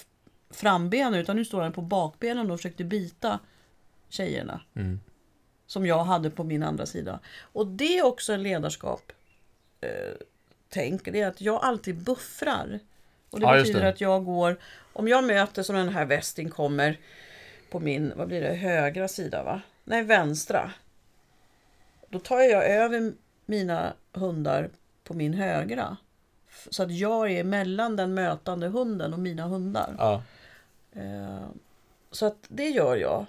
frambenen 0.50 1.14
utan 1.14 1.37
nu 1.37 1.44
står 1.44 1.61
han 1.61 1.72
på 1.72 1.83
bakbenen 1.83 2.50
och 2.50 2.59
försökte 2.59 2.85
bita 2.85 3.38
tjejerna. 4.09 4.61
Mm. 4.74 5.00
Som 5.70 5.87
jag 5.87 6.04
hade 6.04 6.30
på 6.30 6.44
min 6.44 6.62
andra 6.62 6.87
sida. 6.87 7.20
Och 7.52 7.66
det 7.66 7.98
är 7.98 8.04
också 8.06 8.33
en 8.33 8.42
ledarskap. 8.42 9.12
Eh, 9.80 10.12
tänk, 10.68 11.04
det 11.04 11.20
är 11.20 11.28
att 11.28 11.40
jag 11.40 11.62
alltid 11.64 11.96
buffrar. 11.96 12.78
Och 13.30 13.40
det 13.40 13.46
Ja, 13.46 13.52
betyder 13.52 13.80
det. 13.83 13.88
att 13.88 14.00
jag 14.00 14.24
går, 14.24 14.56
om 14.92 15.09
jag 15.09 15.24
möter 15.24 15.62
som 15.62 15.76
den 15.76 15.88
här 15.88 16.04
västing 16.04 16.50
kommer 16.50 16.98
på 17.70 17.80
min, 17.80 18.12
vad 18.16 18.28
blir 18.28 18.40
det, 18.40 18.54
högra 18.54 19.09
sida 19.09 19.42
va? 19.42 19.61
Nej, 19.85 20.02
vänstra. 20.02 20.72
Då 22.09 22.18
tar 22.18 22.40
jag 22.40 22.64
över 22.70 23.12
mina 23.46 23.92
hundar 24.12 24.70
på 25.04 25.14
min 25.14 25.35
högra. 25.35 25.96
Så 26.70 26.83
att 26.83 26.90
jag 26.92 27.33
är 27.33 27.44
mellan 27.44 27.96
den 27.96 28.14
mötande 28.14 28.68
hunden 28.68 29.12
och 29.12 29.18
mina 29.20 29.46
hundar. 29.46 29.94
ja. 29.98 30.22
Eh, 30.92 31.48
så 32.11 32.26
att 32.26 32.44
det 32.48 32.68
gör 32.68 32.96
jag. 32.96 33.26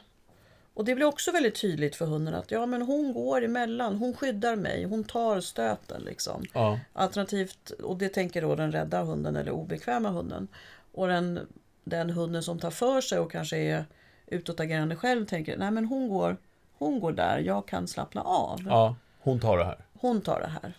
Och 0.81 0.85
det 0.85 0.95
blir 0.95 1.05
också 1.05 1.31
väldigt 1.31 1.61
tydligt 1.61 1.95
för 1.95 2.05
hunden 2.05 2.35
att 2.35 2.51
ja, 2.51 2.65
men 2.65 2.81
hon 2.81 3.13
går 3.13 3.43
emellan, 3.43 3.95
hon 3.95 4.13
skyddar 4.13 4.55
mig, 4.55 4.83
hon 4.83 5.03
tar 5.03 5.41
stöten 5.41 6.01
liksom. 6.01 6.45
Ja. 6.53 6.79
Alternativt, 6.93 7.69
och 7.69 7.97
det 7.97 8.09
tänker 8.09 8.41
då 8.41 8.55
den 8.55 8.71
rädda 8.71 9.03
hunden 9.03 9.35
eller 9.35 9.51
obekväma 9.51 10.09
hunden. 10.09 10.47
Och 10.91 11.07
den, 11.07 11.47
den 11.83 12.09
hunden 12.09 12.43
som 12.43 12.59
tar 12.59 12.71
för 12.71 13.01
sig 13.01 13.19
och 13.19 13.31
kanske 13.31 13.57
är 13.57 13.85
utåtagerande 14.27 14.95
själv 14.95 15.25
tänker 15.25 15.57
nej 15.57 15.71
men 15.71 15.85
hon 15.85 16.09
går, 16.09 16.37
hon 16.77 16.99
går 16.99 17.11
där, 17.11 17.39
jag 17.39 17.65
kan 17.65 17.87
slappna 17.87 18.21
av. 18.21 18.61
ja. 18.65 18.95
Hon 19.19 19.39
tar 19.39 19.57
det 19.57 19.65
här. 19.65 19.77
Hon 19.99 20.21
tar 20.21 20.39
det 20.39 20.47
här. 20.61 20.73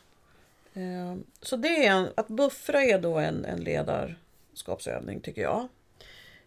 Eh, 0.75 1.17
Så 1.43 1.57
det 1.57 1.87
är 1.87 1.91
en, 1.93 2.09
att 2.15 2.29
buffra 2.29 2.83
är 2.83 2.99
då 2.99 3.19
en, 3.19 3.45
en 3.45 3.61
ledarskapsövning 3.61 5.21
tycker 5.21 5.43
jag. 5.43 5.69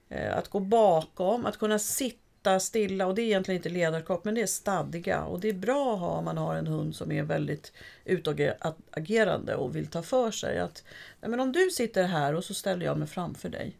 Eh, 0.09 0.37
Att 0.37 0.47
gå 0.47 0.59
bakom, 0.59 1.45
att 1.45 1.57
kunna 1.57 1.79
sitta 1.79 2.19
stilla 2.59 3.07
och 3.07 3.15
det 3.15 3.21
är 3.21 3.25
egentligen 3.25 3.59
inte 3.59 3.69
ledarskap 3.69 4.25
men 4.25 4.35
det 4.35 4.41
är 4.41 4.45
stadga 4.45 5.23
och 5.23 5.39
det 5.39 5.49
är 5.49 5.53
bra 5.53 5.93
att 5.93 5.99
ha 5.99 6.09
om 6.09 6.25
man 6.25 6.37
har 6.37 6.55
en 6.55 6.67
hund 6.67 6.95
som 6.95 7.11
är 7.11 7.23
väldigt 7.23 7.73
utagerande 8.05 9.55
och 9.55 9.75
vill 9.75 9.87
ta 9.87 10.03
för 10.03 10.31
sig. 10.31 10.59
Att, 10.59 10.83
nej 11.21 11.29
men 11.31 11.39
om 11.39 11.51
du 11.51 11.69
sitter 11.71 12.03
här 12.03 12.33
och 12.35 12.43
så 12.43 12.53
ställer 12.53 12.85
jag 12.85 12.97
mig 12.97 13.07
framför 13.07 13.49
dig. 13.49 13.77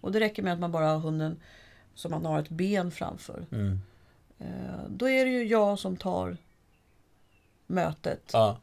Och 0.00 0.12
det 0.12 0.20
räcker 0.20 0.42
med 0.42 0.52
att 0.52 0.58
man 0.58 0.72
bara 0.72 0.86
har 0.86 0.98
hunden 0.98 1.40
som 1.94 2.10
man 2.10 2.24
har 2.24 2.40
ett 2.40 2.48
ben 2.48 2.90
framför. 2.90 3.46
Mm. 3.52 3.80
Eh, 4.38 4.84
Då 4.88 5.08
är 5.08 5.24
det 5.24 5.30
ju 5.30 5.44
jag 5.44 5.78
som 5.78 5.96
tar 5.96 6.36
mötet. 7.66 8.30
Ja. 8.32 8.58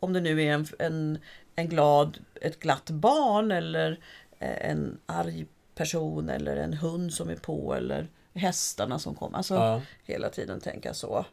Om 0.00 0.12
det 0.12 0.20
nu 0.20 0.42
är 0.42 0.52
en, 0.52 0.66
en, 0.78 1.18
en 1.54 1.68
glad, 1.68 2.18
ett 2.40 2.60
glatt 2.60 2.90
barn 2.90 3.50
eller 3.50 4.00
eh, 4.38 4.70
en 4.70 4.98
arg 5.06 5.46
person 5.74 6.28
eller 6.28 6.56
en 6.56 6.72
hund 6.72 7.12
som 7.12 7.30
är 7.30 7.36
på 7.36 7.74
eller 7.74 8.08
hästarna 8.34 8.98
som 8.98 9.14
kommer. 9.14 9.38
Alltså 9.38 9.54
Ja. 9.54 9.82
hela 10.04 10.30
tiden 10.30 10.60
tänka 10.60 10.94
så. 10.94 11.26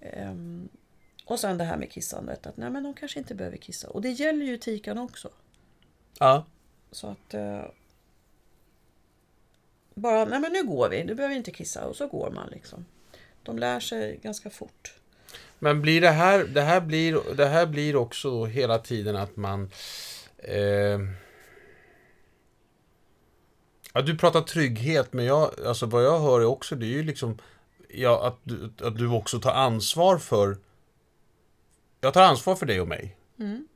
Ehm, 0.00 0.68
och 1.24 1.40
sen 1.40 1.58
det 1.58 1.64
här 1.64 1.76
med 1.76 1.90
kissandet. 1.92 2.46
Att 2.46 2.56
nej 2.56 2.70
men 2.70 2.82
de 2.82 2.94
kanske 2.94 3.18
inte 3.18 3.34
behöver 3.34 3.56
kissa. 3.56 3.88
Och 3.88 4.02
det 4.02 4.10
gäller 4.10 4.46
ju 4.46 4.56
tikan 4.58 4.98
också. 4.98 5.30
Ja. 6.18 6.44
Så 6.90 7.06
att 7.06 7.34
eh, 7.34 7.64
bara, 9.94 10.24
nej 10.24 10.40
men 10.40 10.52
nu 10.52 10.64
går 10.64 10.88
vi, 10.88 11.02
du 11.02 11.14
behöver 11.14 11.36
inte 11.36 11.50
kissa 11.50 11.86
och 11.86 11.96
så 11.96 12.06
går 12.06 12.30
man 12.30 12.48
liksom. 12.48 12.84
De 13.42 13.58
lär 13.58 13.80
sig 13.80 14.16
ganska 14.22 14.50
fort. 14.50 14.94
Men 15.58 15.82
blir 15.82 16.00
det 16.00 16.10
här, 16.10 16.44
det 16.44 16.62
här 16.62 16.80
blir, 16.80 17.34
det 17.36 17.46
här 17.46 17.66
blir 17.66 17.96
också 17.96 18.44
hela 18.44 18.78
tiden 18.78 19.16
att 19.16 19.36
man... 19.36 19.70
Eh, 20.38 20.98
ja, 23.92 24.02
du 24.02 24.18
pratar 24.18 24.40
trygghet, 24.40 25.12
men 25.12 25.24
jag, 25.24 25.50
alltså 25.66 25.86
vad 25.86 26.04
jag 26.04 26.20
hör 26.20 26.40
är 26.40 26.44
också, 26.44 26.76
det 26.76 26.86
är 26.86 26.88
ju 26.88 27.02
liksom 27.02 27.38
ja, 27.88 28.26
att, 28.26 28.38
du, 28.42 28.72
att 28.86 28.98
du 28.98 29.08
också 29.08 29.40
tar 29.40 29.52
ansvar 29.52 30.18
för... 30.18 30.56
Jag 32.00 32.14
tar 32.14 32.22
ansvar 32.22 32.54
för 32.54 32.66
dig 32.66 32.80
och 32.80 32.88
mig. 32.88 33.16
Mm. 33.38 33.68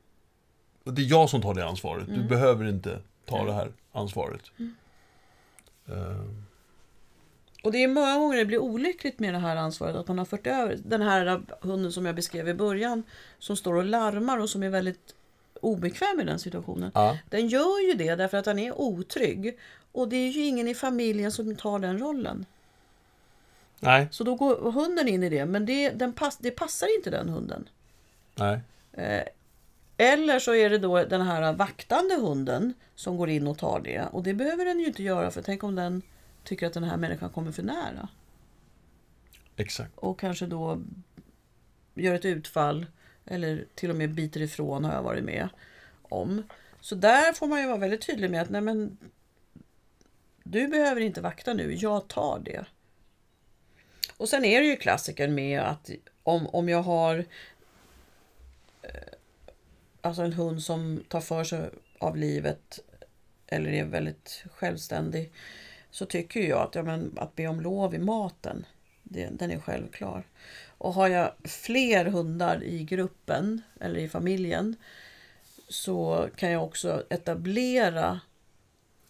Och 0.83 0.93
det 0.93 1.01
är 1.01 1.09
jag 1.09 1.29
som 1.29 1.41
tar 1.41 1.53
det 1.53 1.65
ansvaret. 1.65 2.07
Du 2.07 2.23
behöver 2.23 2.65
inte 2.65 2.99
ta 3.25 3.45
det 3.45 3.53
här 3.53 3.71
ansvaret. 3.91 4.41
Eh, 5.87 6.25
Och 7.63 7.71
det 7.71 7.83
är 7.83 7.87
många 7.87 8.17
gånger 8.17 8.37
det 8.37 8.45
blir 8.45 8.57
olyckligt 8.57 9.19
med 9.19 9.33
det 9.33 9.39
här 9.39 9.55
ansvaret 9.55 9.95
att 9.95 10.07
man 10.07 10.17
har 10.17 10.25
fört 10.25 10.47
över 10.47 10.77
den 10.85 11.01
här 11.01 11.41
hunden 11.61 11.91
som 11.91 12.05
jag 12.05 12.15
beskrev 12.15 12.49
i 12.49 12.53
början 12.53 13.03
som 13.39 13.55
står 13.57 13.73
och 13.73 13.85
larmar 13.85 14.37
och 14.37 14.49
som 14.49 14.63
är 14.63 14.69
väldigt 14.69 15.15
obekväm 15.61 16.19
i 16.19 16.23
den 16.23 16.39
situationen. 16.39 16.91
ja. 16.93 17.17
Den 17.29 17.47
gör 17.47 17.87
ju 17.87 17.93
det 17.93 18.15
därför 18.15 18.37
att 18.37 18.45
den 18.45 18.59
är 18.59 18.79
otrygg 18.81 19.57
och 19.91 20.09
det 20.09 20.15
är 20.15 20.29
ju 20.31 20.45
ingen 20.45 20.67
i 20.67 20.75
familjen 20.75 21.31
som 21.31 21.55
tar 21.55 21.79
den 21.79 21.99
rollen. 21.99 22.45
Nej, 23.79 24.07
Så 24.11 24.23
då 24.23 24.35
går 24.35 24.71
hunden 24.71 25.07
in 25.07 25.23
i 25.23 25.29
det 25.29 25.45
men 25.45 25.65
det, 25.65 25.89
den 25.89 26.13
pass, 26.13 26.37
det 26.37 26.51
passar 26.51 26.95
inte 26.97 27.09
den 27.09 27.29
hunden. 27.29 27.69
nej. 28.35 28.59
Eh, 28.93 29.23
Eller 29.97 30.39
så 30.39 30.53
är 30.55 30.69
det 30.69 30.77
då 30.77 31.03
den 31.03 31.21
här 31.21 31.53
vaktande 31.53 32.15
hunden 32.15 32.73
som 32.95 33.17
går 33.17 33.29
in 33.29 33.47
och 33.47 33.57
tar 33.57 33.79
det. 33.79 34.05
Och 34.11 34.23
det 34.23 34.33
behöver 34.33 34.65
den 34.65 34.79
ju 34.79 34.85
inte 34.85 35.03
göra 35.03 35.31
för 35.31 35.41
tänk 35.41 35.63
om 35.63 35.75
den 35.75 36.01
tycker 36.43 36.67
att 36.67 36.73
den 36.73 36.83
här 36.83 36.97
människan 36.97 37.29
kommer 37.29 37.51
för 37.51 37.63
nära. 37.63 38.07
Exakt. 39.55 39.91
och 39.97 40.19
kanske 40.19 40.45
då 40.45 40.81
gör 41.95 42.13
ett 42.13 42.25
utfall 42.25 42.85
eller 43.27 43.65
till 43.75 43.89
och 43.89 43.95
med 43.95 44.13
biter 44.13 44.41
ifrån 44.41 44.83
har 44.83 44.93
jag 44.93 45.03
varit 45.03 45.23
med 45.23 45.49
om. 46.01 46.43
Så 46.81 46.95
där 46.95 47.33
får 47.33 47.47
man 47.47 47.61
ju 47.61 47.67
vara 47.67 47.77
väldigt 47.77 48.07
tydlig 48.07 48.31
med 48.31 48.41
att 48.41 48.49
nej 48.49 48.61
men 48.61 48.97
du 50.43 50.67
behöver 50.67 51.01
inte 51.01 51.21
vakta 51.21 51.53
nu, 51.53 51.73
jag 51.73 52.07
tar 52.07 52.39
det. 52.39 52.65
Och 54.17 54.29
sen 54.29 54.45
är 54.45 54.61
det 54.61 54.67
ju 54.67 54.75
klassikern 54.75 55.35
med 55.35 55.61
att 55.61 55.89
om, 56.23 56.47
om 56.47 56.69
jag 56.69 56.81
har 56.81 57.25
eh, 58.81 59.13
alltså 60.01 60.21
en 60.21 60.33
hund 60.33 60.63
som 60.63 61.03
tar 61.07 61.21
för 61.21 61.43
sig 61.43 61.69
av 61.99 62.17
livet 62.17 62.79
eller 63.47 63.69
är 63.69 63.85
väldigt 63.85 64.43
självständig 64.51 65.31
så 65.91 66.05
tycker 66.05 66.39
jag 66.39 66.61
att, 66.61 66.75
ja, 66.75 66.83
men, 66.83 67.13
att 67.17 67.35
be 67.35 67.47
om 67.47 67.61
lov 67.61 67.95
i 67.95 67.99
maten 67.99 68.65
det, 69.03 69.29
den 69.31 69.51
är 69.51 69.59
självklar. 69.59 70.23
Och 70.77 70.93
har 70.93 71.07
jag 71.07 71.31
fler 71.43 72.05
hundar 72.05 72.63
i 72.63 72.83
gruppen 72.83 73.61
eller 73.79 73.99
i 73.99 74.09
familjen 74.09 74.75
så 75.67 76.29
kan 76.35 76.51
jag 76.51 76.63
också 76.63 77.03
etablera 77.09 78.19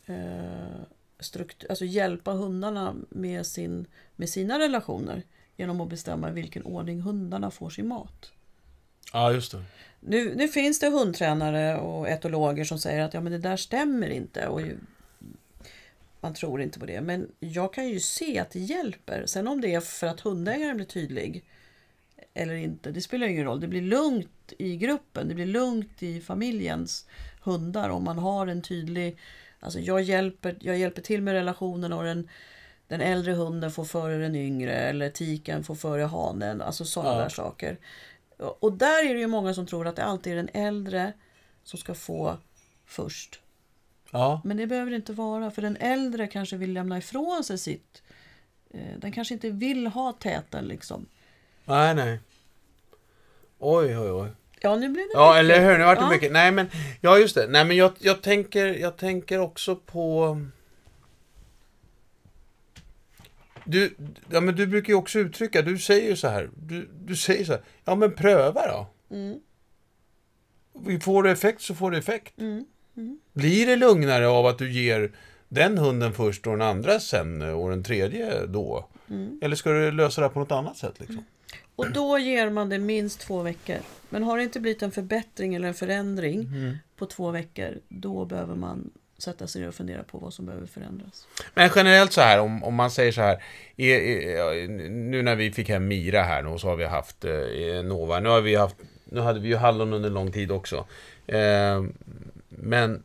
eh, 0.05 0.81
struktur, 1.19 1.69
alltså 1.69 1.85
hjälpa 1.85 2.31
hundarna 2.31 2.95
med, 3.09 3.45
sin, 3.45 3.85
med 4.15 4.29
sina 4.29 4.59
relationer 4.59 5.23
genom 5.57 5.81
att 5.81 5.89
bestämma 5.89 6.29
i 6.29 6.33
vilken 6.33 6.63
ordning 6.63 7.01
hundarna 7.01 7.51
får 7.51 7.69
sin 7.69 7.87
mat. 7.87 8.31
Ja, 9.13 9.31
just 9.31 9.51
det. 9.51 9.63
Nu, 9.99 10.35
nu 10.35 10.47
finns 10.47 10.79
det 10.79 10.89
hundtränare 10.89 11.77
och 11.77 12.09
etologer 12.09 12.63
som 12.63 12.79
säger 12.79 13.03
att 13.03 13.13
ja, 13.13 13.21
men 13.21 13.31
det 13.31 13.37
där 13.37 13.57
stämmer 13.57 14.09
inte. 14.09 14.47
Och 14.47 14.61
ju, 14.61 14.77
man 16.21 16.33
tror 16.33 16.61
inte 16.61 16.79
på 16.79 16.85
det. 16.85 17.01
Men 17.01 17.31
jag 17.39 17.73
kan 17.73 17.89
ju 17.89 17.99
se 17.99 18.39
att 18.39 18.51
det 18.51 18.59
hjälper. 18.59 19.25
Sen 19.25 19.47
om 19.47 19.61
det 19.61 19.73
är 19.73 19.79
för 19.79 20.07
att 20.07 20.19
hundägaren 20.19 20.75
blir 20.75 20.85
tydlig 20.85 21.43
eller 22.37 22.53
inte, 22.55 22.91
det 22.91 23.01
spelar 23.01 23.27
ingen 23.27 23.43
roll. 23.45 23.59
Det 23.59 23.67
blir 23.67 23.81
lugnt 23.81 24.53
i 24.57 24.77
gruppen, 24.77 25.27
det 25.27 25.35
blir 25.35 25.45
lugnt 25.45 26.03
i 26.03 26.21
familjens 26.21 27.07
hundar 27.43 27.89
om 27.89 28.03
man 28.03 28.17
har 28.17 28.47
en 28.47 28.61
tydlig... 28.61 29.17
Alltså 29.59 29.79
jag 29.79 30.01
hjälper, 30.01 30.57
jag 30.61 30.77
hjälper 30.77 31.01
till 31.01 31.21
med 31.21 31.33
relationen 31.33 31.93
och 31.93 32.03
den, 32.03 32.29
den 32.87 33.01
äldre 33.01 33.31
hunden 33.33 33.71
får 33.71 33.85
före 33.85 34.17
den 34.17 34.35
yngre 34.35 34.73
eller 34.73 35.09
tiken 35.09 35.63
får 35.63 35.75
före 35.75 36.01
hanen. 36.03 36.61
Alltså 36.61 36.85
sådana 36.85 37.15
Ja. 37.15 37.21
där 37.21 37.29
saker. 37.29 37.77
Och 38.37 38.73
där 38.73 39.09
är 39.09 39.13
det 39.13 39.19
ju 39.19 39.27
många 39.27 39.53
som 39.53 39.65
tror 39.67 39.87
att 39.87 39.95
det 39.95 40.03
alltid 40.03 40.33
är 40.33 40.37
den 40.37 40.49
äldre 40.53 41.13
som 41.63 41.79
ska 41.79 41.93
få 41.95 42.37
först. 42.85 43.39
Ja, 44.11 44.41
Men 44.43 44.57
det 44.57 44.67
behöver 44.67 44.91
det 44.91 44.95
inte 44.95 45.13
vara, 45.13 45.51
för 45.51 45.61
den 45.61 45.77
äldre 45.77 46.27
kanske 46.27 46.57
vill 46.57 46.73
lämna 46.73 46.97
ifrån 46.97 47.43
sig 47.43 47.57
sitt. 47.57 48.03
eh, 48.71 48.97
Den 48.97 49.11
kanske 49.11 49.33
inte 49.33 49.49
vill 49.49 49.87
ha 49.87 50.13
täten 50.13 50.65
liksom. 50.65 51.05
nej, 51.65 51.95
nej. 51.95 52.19
Oj, 53.59 53.97
oj, 53.97 54.11
oj. 54.11 54.29
Ja, 54.61 54.75
nu 54.75 54.89
blev 54.89 55.05
det 55.07 55.11
Ja, 55.13 55.29
mycket. 55.29 55.39
eller 55.39 55.69
hur? 55.71 55.77
Nu 55.77 55.83
vart 55.85 55.97
det 55.99 56.03
Ja. 56.05 56.09
mycket. 56.09 56.31
Nej, 56.31 56.51
men, 56.51 56.67
ja 57.01 57.17
just 57.17 57.35
det. 57.35 57.47
Nej, 57.47 57.65
men 57.65 57.77
jag, 57.77 57.91
jag, 57.99 58.21
tänker, 58.21 58.65
jag 58.65 58.97
tänker 58.97 59.39
också 59.39 59.75
på... 59.75 60.37
Du, 63.65 63.95
ja, 64.29 64.41
men 64.41 64.55
du 64.55 64.67
brukar 64.67 64.87
ju 64.89 64.95
också 64.95 65.19
uttrycka, 65.19 65.61
du 65.61 65.77
säger 65.77 66.09
ju 66.09 66.15
så 66.15 66.27
här, 66.27 66.49
du, 66.55 66.89
du 67.05 67.15
säger 67.15 67.45
så 67.45 67.51
här, 67.51 67.61
ja 67.85 67.95
men 67.95 68.13
pröva 68.13 68.67
då. 68.67 68.87
Mm. 69.15 69.39
Vi 70.85 70.99
Får 70.99 71.23
det 71.23 71.31
effekt 71.31 71.61
så 71.61 71.75
får 71.75 71.91
det 71.91 71.97
effekt. 71.97 72.39
Mm. 72.39 72.65
Blir 73.33 73.65
det 73.67 73.75
lugnare 73.75 74.27
av 74.27 74.45
att 74.45 74.57
du 74.57 74.71
ger 74.71 75.11
den 75.49 75.77
hunden 75.77 76.13
först 76.13 76.47
och 76.47 76.53
den 76.57 76.67
andra 76.67 76.99
sen 76.99 77.41
och 77.41 77.69
den 77.69 77.83
tredje 77.83 78.45
då? 78.45 78.87
Mm. 79.09 79.39
Eller 79.41 79.55
ska 79.55 79.71
du 79.71 79.91
lösa 79.91 80.21
det 80.21 80.27
här 80.27 80.33
på 80.33 80.39
något 80.39 80.51
annat 80.51 80.77
sätt 80.77 80.99
liksom? 80.99 81.23
Och 81.77 81.91
då 81.91 82.17
ger 82.19 82.49
man 82.49 82.69
det 82.69 82.79
minst 82.79 83.19
två 83.19 83.41
veckor. 83.41 83.77
Men 84.09 84.23
har 84.23 84.37
det 84.37 84.43
inte 84.43 84.59
blivit 84.59 84.81
en 84.81 84.91
förbättring 84.91 85.55
eller 85.55 85.67
en 85.67 85.73
förändring 85.73 86.39
Mm. 86.41 86.77
på 86.97 87.05
två 87.05 87.31
veckor, 87.31 87.77
då 87.89 88.25
behöver 88.25 88.55
man 88.55 88.89
sätta 89.17 89.47
sig 89.47 89.61
ner 89.61 89.67
och 89.67 89.75
fundera 89.75 90.03
på 90.03 90.17
vad 90.17 90.33
som 90.33 90.45
behöver 90.45 90.67
förändras. 90.67 91.27
Men 91.53 91.69
generellt 91.75 92.13
så 92.13 92.21
här, 92.21 92.39
om, 92.39 92.63
om 92.63 92.75
man 92.75 92.91
säger 92.91 93.11
så 93.11 93.21
här, 93.21 93.43
i, 93.75 93.91
i, 93.91 94.67
nu 94.89 95.21
när 95.21 95.35
vi 95.35 95.51
fick 95.51 95.69
hem 95.69 95.87
Mira 95.87 96.21
här 96.21 96.41
nu, 96.43 96.49
och 96.49 96.61
så 96.61 96.67
har 96.67 96.75
vi 96.75 96.85
haft 96.85 97.25
eh, 97.25 97.83
Nova, 97.83 98.19
nu 98.19 98.29
har 98.29 98.41
vi 98.41 98.55
haft, 98.55 98.75
nu 99.05 99.19
hade 99.19 99.39
vi 99.39 99.47
ju 99.47 99.55
Hallon 99.55 99.93
under 99.93 100.09
lång 100.09 100.31
tid 100.31 100.51
också. 100.51 100.85
Eh, 101.27 101.83
men 102.49 103.03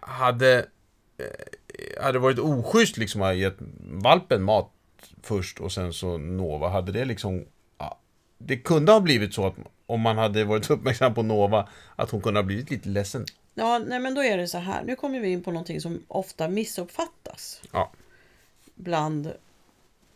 hade, 0.00 0.58
eh, 1.18 2.02
hade 2.02 2.12
det 2.12 2.18
varit 2.18 2.38
oschysst 2.38 2.96
liksom 2.96 3.22
att 3.22 3.28
ha 3.28 3.34
gett 3.34 3.56
valpen 3.90 4.42
mat 4.42 4.72
först 5.22 5.60
och 5.60 5.72
sen 5.72 5.92
så 5.92 6.18
Nova, 6.18 6.68
hade 6.68 6.92
det 6.92 7.04
liksom, 7.04 7.44
det 8.38 8.56
kunde 8.56 8.92
ha 8.92 9.00
blivit 9.00 9.34
så 9.34 9.46
att 9.46 9.54
om 9.86 10.00
man 10.00 10.18
hade 10.18 10.44
varit 10.44 10.70
uppmärksam 10.70 11.14
på 11.14 11.22
Nova, 11.22 11.68
att 11.96 12.10
hon 12.10 12.20
kunde 12.20 12.40
ha 12.40 12.44
blivit 12.44 12.70
lite 12.70 12.88
ledsen. 12.88 13.24
Ja, 13.54 13.78
nej 13.78 14.00
men 14.00 14.14
då 14.14 14.22
är 14.22 14.36
det 14.36 14.48
så 14.48 14.58
här. 14.58 14.82
Nu 14.82 14.96
kommer 14.96 15.20
vi 15.20 15.28
in 15.28 15.42
på 15.42 15.50
någonting 15.50 15.80
som 15.80 16.02
ofta 16.08 16.48
missuppfattas. 16.48 17.60
Ja. 17.72 17.92
bland 18.74 19.32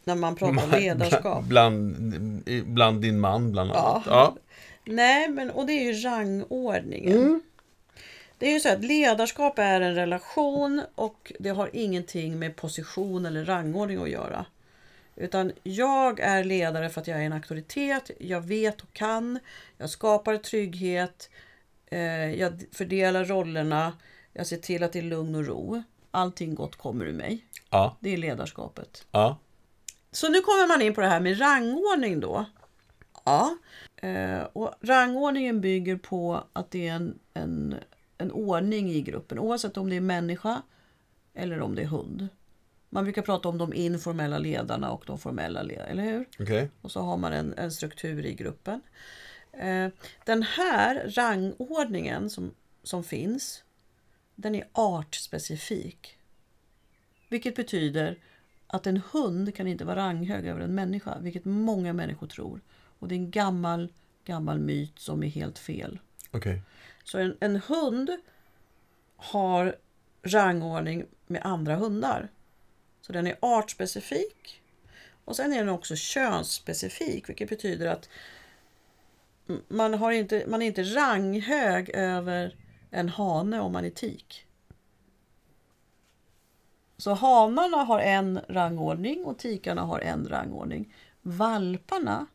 när 0.04 0.14
man 0.14 0.36
pratar 0.36 0.80
ledarskap. 0.80 1.44
Bland, 1.44 1.94
bland 2.64 3.02
din 3.02 3.20
man, 3.20 3.52
bland 3.52 3.70
annat. 3.70 4.02
Ja. 4.06 4.12
Ja. 4.12 4.36
Nej, 4.84 5.28
men 5.28 5.50
och 5.50 5.66
det 5.66 5.72
är 5.72 5.92
ju 5.92 5.92
rangordningen. 5.92 7.18
Mm. 7.18 7.42
Det 8.38 8.46
är 8.46 8.52
ju 8.52 8.60
så 8.60 8.68
att 8.68 8.84
ledarskap 8.84 9.58
är 9.58 9.80
en 9.80 9.94
relation 9.94 10.82
och 10.94 11.32
det 11.38 11.50
har 11.50 11.70
ingenting 11.72 12.38
med 12.38 12.56
position 12.56 13.26
eller 13.26 13.44
rangordning 13.44 14.02
att 14.02 14.10
göra. 14.10 14.44
Utan 15.20 15.52
jag 15.62 16.20
är 16.20 16.44
ledare 16.44 16.88
för 16.88 17.00
att 17.00 17.06
jag 17.06 17.20
är 17.20 17.26
en 17.26 17.32
auktoritet, 17.32 18.10
jag 18.18 18.40
vet 18.40 18.80
och 18.80 18.92
kan, 18.92 19.38
jag 19.78 19.90
skapar 19.90 20.36
trygghet, 20.36 21.30
eh, 21.86 22.34
jag 22.34 22.64
fördelar 22.72 23.24
rollerna, 23.24 23.92
jag 24.32 24.46
ser 24.46 24.56
till 24.56 24.82
att 24.82 24.92
det 24.92 24.98
är 24.98 25.02
lugn 25.02 25.34
och 25.34 25.46
ro. 25.46 25.82
Allting 26.10 26.54
gott 26.54 26.76
kommer 26.76 27.04
ur 27.04 27.12
mig. 27.12 27.46
Ja. 27.70 27.96
Det 28.00 28.10
är 28.10 28.16
ledarskapet. 28.16 29.06
Ja. 29.10 29.38
Så 30.12 30.28
nu 30.28 30.40
kommer 30.40 30.68
man 30.68 30.82
in 30.82 30.94
på 30.94 31.00
det 31.00 31.06
här 31.06 31.20
med 31.20 31.40
rangordning 31.40 32.20
då. 32.20 32.44
Ja. 33.24 33.56
Eh, 33.96 34.42
och 34.52 34.74
rangordningen 34.80 35.60
bygger 35.60 35.96
på 35.96 36.44
att 36.52 36.70
det 36.70 36.88
är 36.88 36.94
en, 36.94 37.18
en, 37.34 37.74
en 38.18 38.32
ordning 38.32 38.90
i 38.90 39.00
gruppen 39.00 39.38
oavsett 39.38 39.76
om 39.76 39.90
det 39.90 39.96
är 39.96 40.00
människa 40.00 40.62
eller 41.34 41.60
om 41.60 41.74
det 41.74 41.82
är 41.82 41.86
hund. 41.86 42.28
Man 42.90 43.04
brukar 43.04 43.22
prata 43.22 43.48
om 43.48 43.58
de 43.58 43.74
informella 43.74 44.38
ledarna 44.38 44.90
och 44.90 45.04
de 45.06 45.18
formella 45.18 45.62
ledarna, 45.62 45.88
eller 45.88 46.02
hur? 46.02 46.28
Okej. 46.38 46.70
Och 46.82 46.90
så 46.90 47.00
har 47.00 47.16
man 47.16 47.32
en, 47.32 47.54
en 47.58 47.72
struktur 47.72 48.26
i 48.26 48.34
gruppen. 48.34 48.80
Eh, 49.52 49.88
den 50.24 50.42
här 50.42 51.08
rangordningen 51.08 52.30
som, 52.30 52.54
som 52.82 53.04
finns, 53.04 53.64
den 54.34 54.54
är 54.54 54.68
artspecifik. 54.72 56.16
Vilket 57.28 57.56
betyder 57.56 58.18
att 58.66 58.86
en 58.86 59.02
hund 59.12 59.54
kan 59.54 59.66
inte 59.66 59.84
vara 59.84 59.96
ranghög 59.96 60.46
över 60.46 60.60
en 60.60 60.74
människa, 60.74 61.18
vilket 61.18 61.44
många 61.44 61.92
människor 61.92 62.26
tror. 62.26 62.60
Och 62.98 63.08
det 63.08 63.14
är 63.14 63.16
en 63.16 63.30
gammal, 63.30 63.92
gammal 64.24 64.58
myt 64.58 64.98
som 64.98 65.22
är 65.22 65.28
helt 65.28 65.58
fel. 65.58 65.98
Okej. 66.30 66.62
Så 67.04 67.18
en, 67.18 67.36
en 67.40 67.56
hund 67.56 68.10
har 69.16 69.76
rangordning 70.22 71.06
med 71.26 71.42
andra 71.44 71.76
hundar. 71.76 72.28
Så 73.00 73.12
den 73.12 73.26
är 73.26 73.36
artspecifik. 73.40 74.62
Och 75.24 75.36
sen 75.36 75.52
är 75.52 75.58
den 75.58 75.68
också 75.68 75.96
könsspecifik, 75.96 77.28
vilket 77.28 77.48
betyder 77.48 77.86
att 77.86 78.08
man, 79.68 79.94
har 79.94 80.12
inte, 80.12 80.44
man 80.48 80.62
är 80.62 80.66
inte 80.66 80.82
ranghög 80.82 81.90
över 81.94 82.56
en 82.90 83.08
hane 83.08 83.60
om 83.60 83.72
man 83.72 83.84
är 83.84 83.90
tik. 83.90 84.46
Så 86.96 87.14
hanarna 87.14 87.76
har 87.76 88.00
en 88.00 88.40
rangordning 88.48 89.24
och 89.24 89.38
tikarna 89.38 89.82
har 89.82 90.00
en 90.00 90.28
rangordning. 90.28 90.94
Valparna 91.22 92.26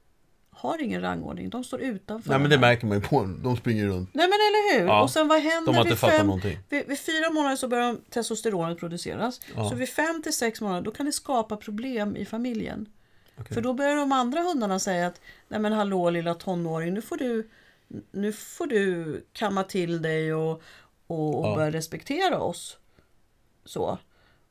har 0.56 0.82
ingen 0.82 1.02
rangordning, 1.02 1.50
de 1.50 1.64
står 1.64 1.82
utanför. 1.82 2.30
Nej 2.30 2.40
men 2.40 2.50
det 2.50 2.58
märker 2.60 2.88
man 2.88 2.98
ju 2.98 3.04
på. 3.04 3.24
De 3.44 3.58
springer 3.58 3.86
runt. 3.86 4.10
Nej 4.14 4.26
men 4.28 4.34
eller 4.34 4.80
hur? 4.80 4.88
Ja, 4.88 5.04
och 5.04 5.10
sen 5.12 5.28
vad 5.28 5.40
händer 5.42 5.66
de 5.72 5.76
har 5.76 5.82
inte 5.82 5.90
vid, 5.90 6.00
fattat 6.00 6.18
fem, 6.18 6.28
någonting. 6.28 6.60
vid, 6.70 6.88
vid 6.88 7.00
fyra 7.00 7.30
månader 7.30 7.56
så 7.56 7.68
börjar 7.68 7.98
testosteronet 8.10 8.80
produceras. 8.80 9.42
Ja. 9.56 9.70
Så 9.70 9.76
vid 9.76 9.90
fem 9.90 10.22
till 10.24 10.34
sex 10.34 10.62
månader 10.62 10.82
då 10.82 10.92
kan 10.92 11.06
det 11.06 11.12
skapa 11.12 11.58
problem 11.58 12.16
i 12.16 12.26
familjen. 12.26 12.90
Okej. 13.40 13.54
För 13.54 13.62
då 13.62 13.74
börjar 13.74 13.96
de 13.96 14.12
andra 14.12 14.42
hundarna 14.42 14.80
säga 14.80 15.08
att 15.08 15.22
Nej 15.48 15.60
men 15.60 15.74
hallå 15.74 16.10
lilla 16.10 16.34
tonåring 16.34 16.94
nu 16.94 17.02
får 17.02 17.18
du, 17.18 17.50
nu 18.12 18.32
får 18.32 18.68
du 18.68 19.26
kamma 19.34 19.64
till 19.64 20.02
dig 20.02 20.34
och, 20.34 20.62
och, 21.08 21.40
och 21.40 21.46
Ja. 21.46 21.56
börja 21.56 21.72
respektera 21.72 22.40
oss. 22.40 22.78
Så. 23.66 23.98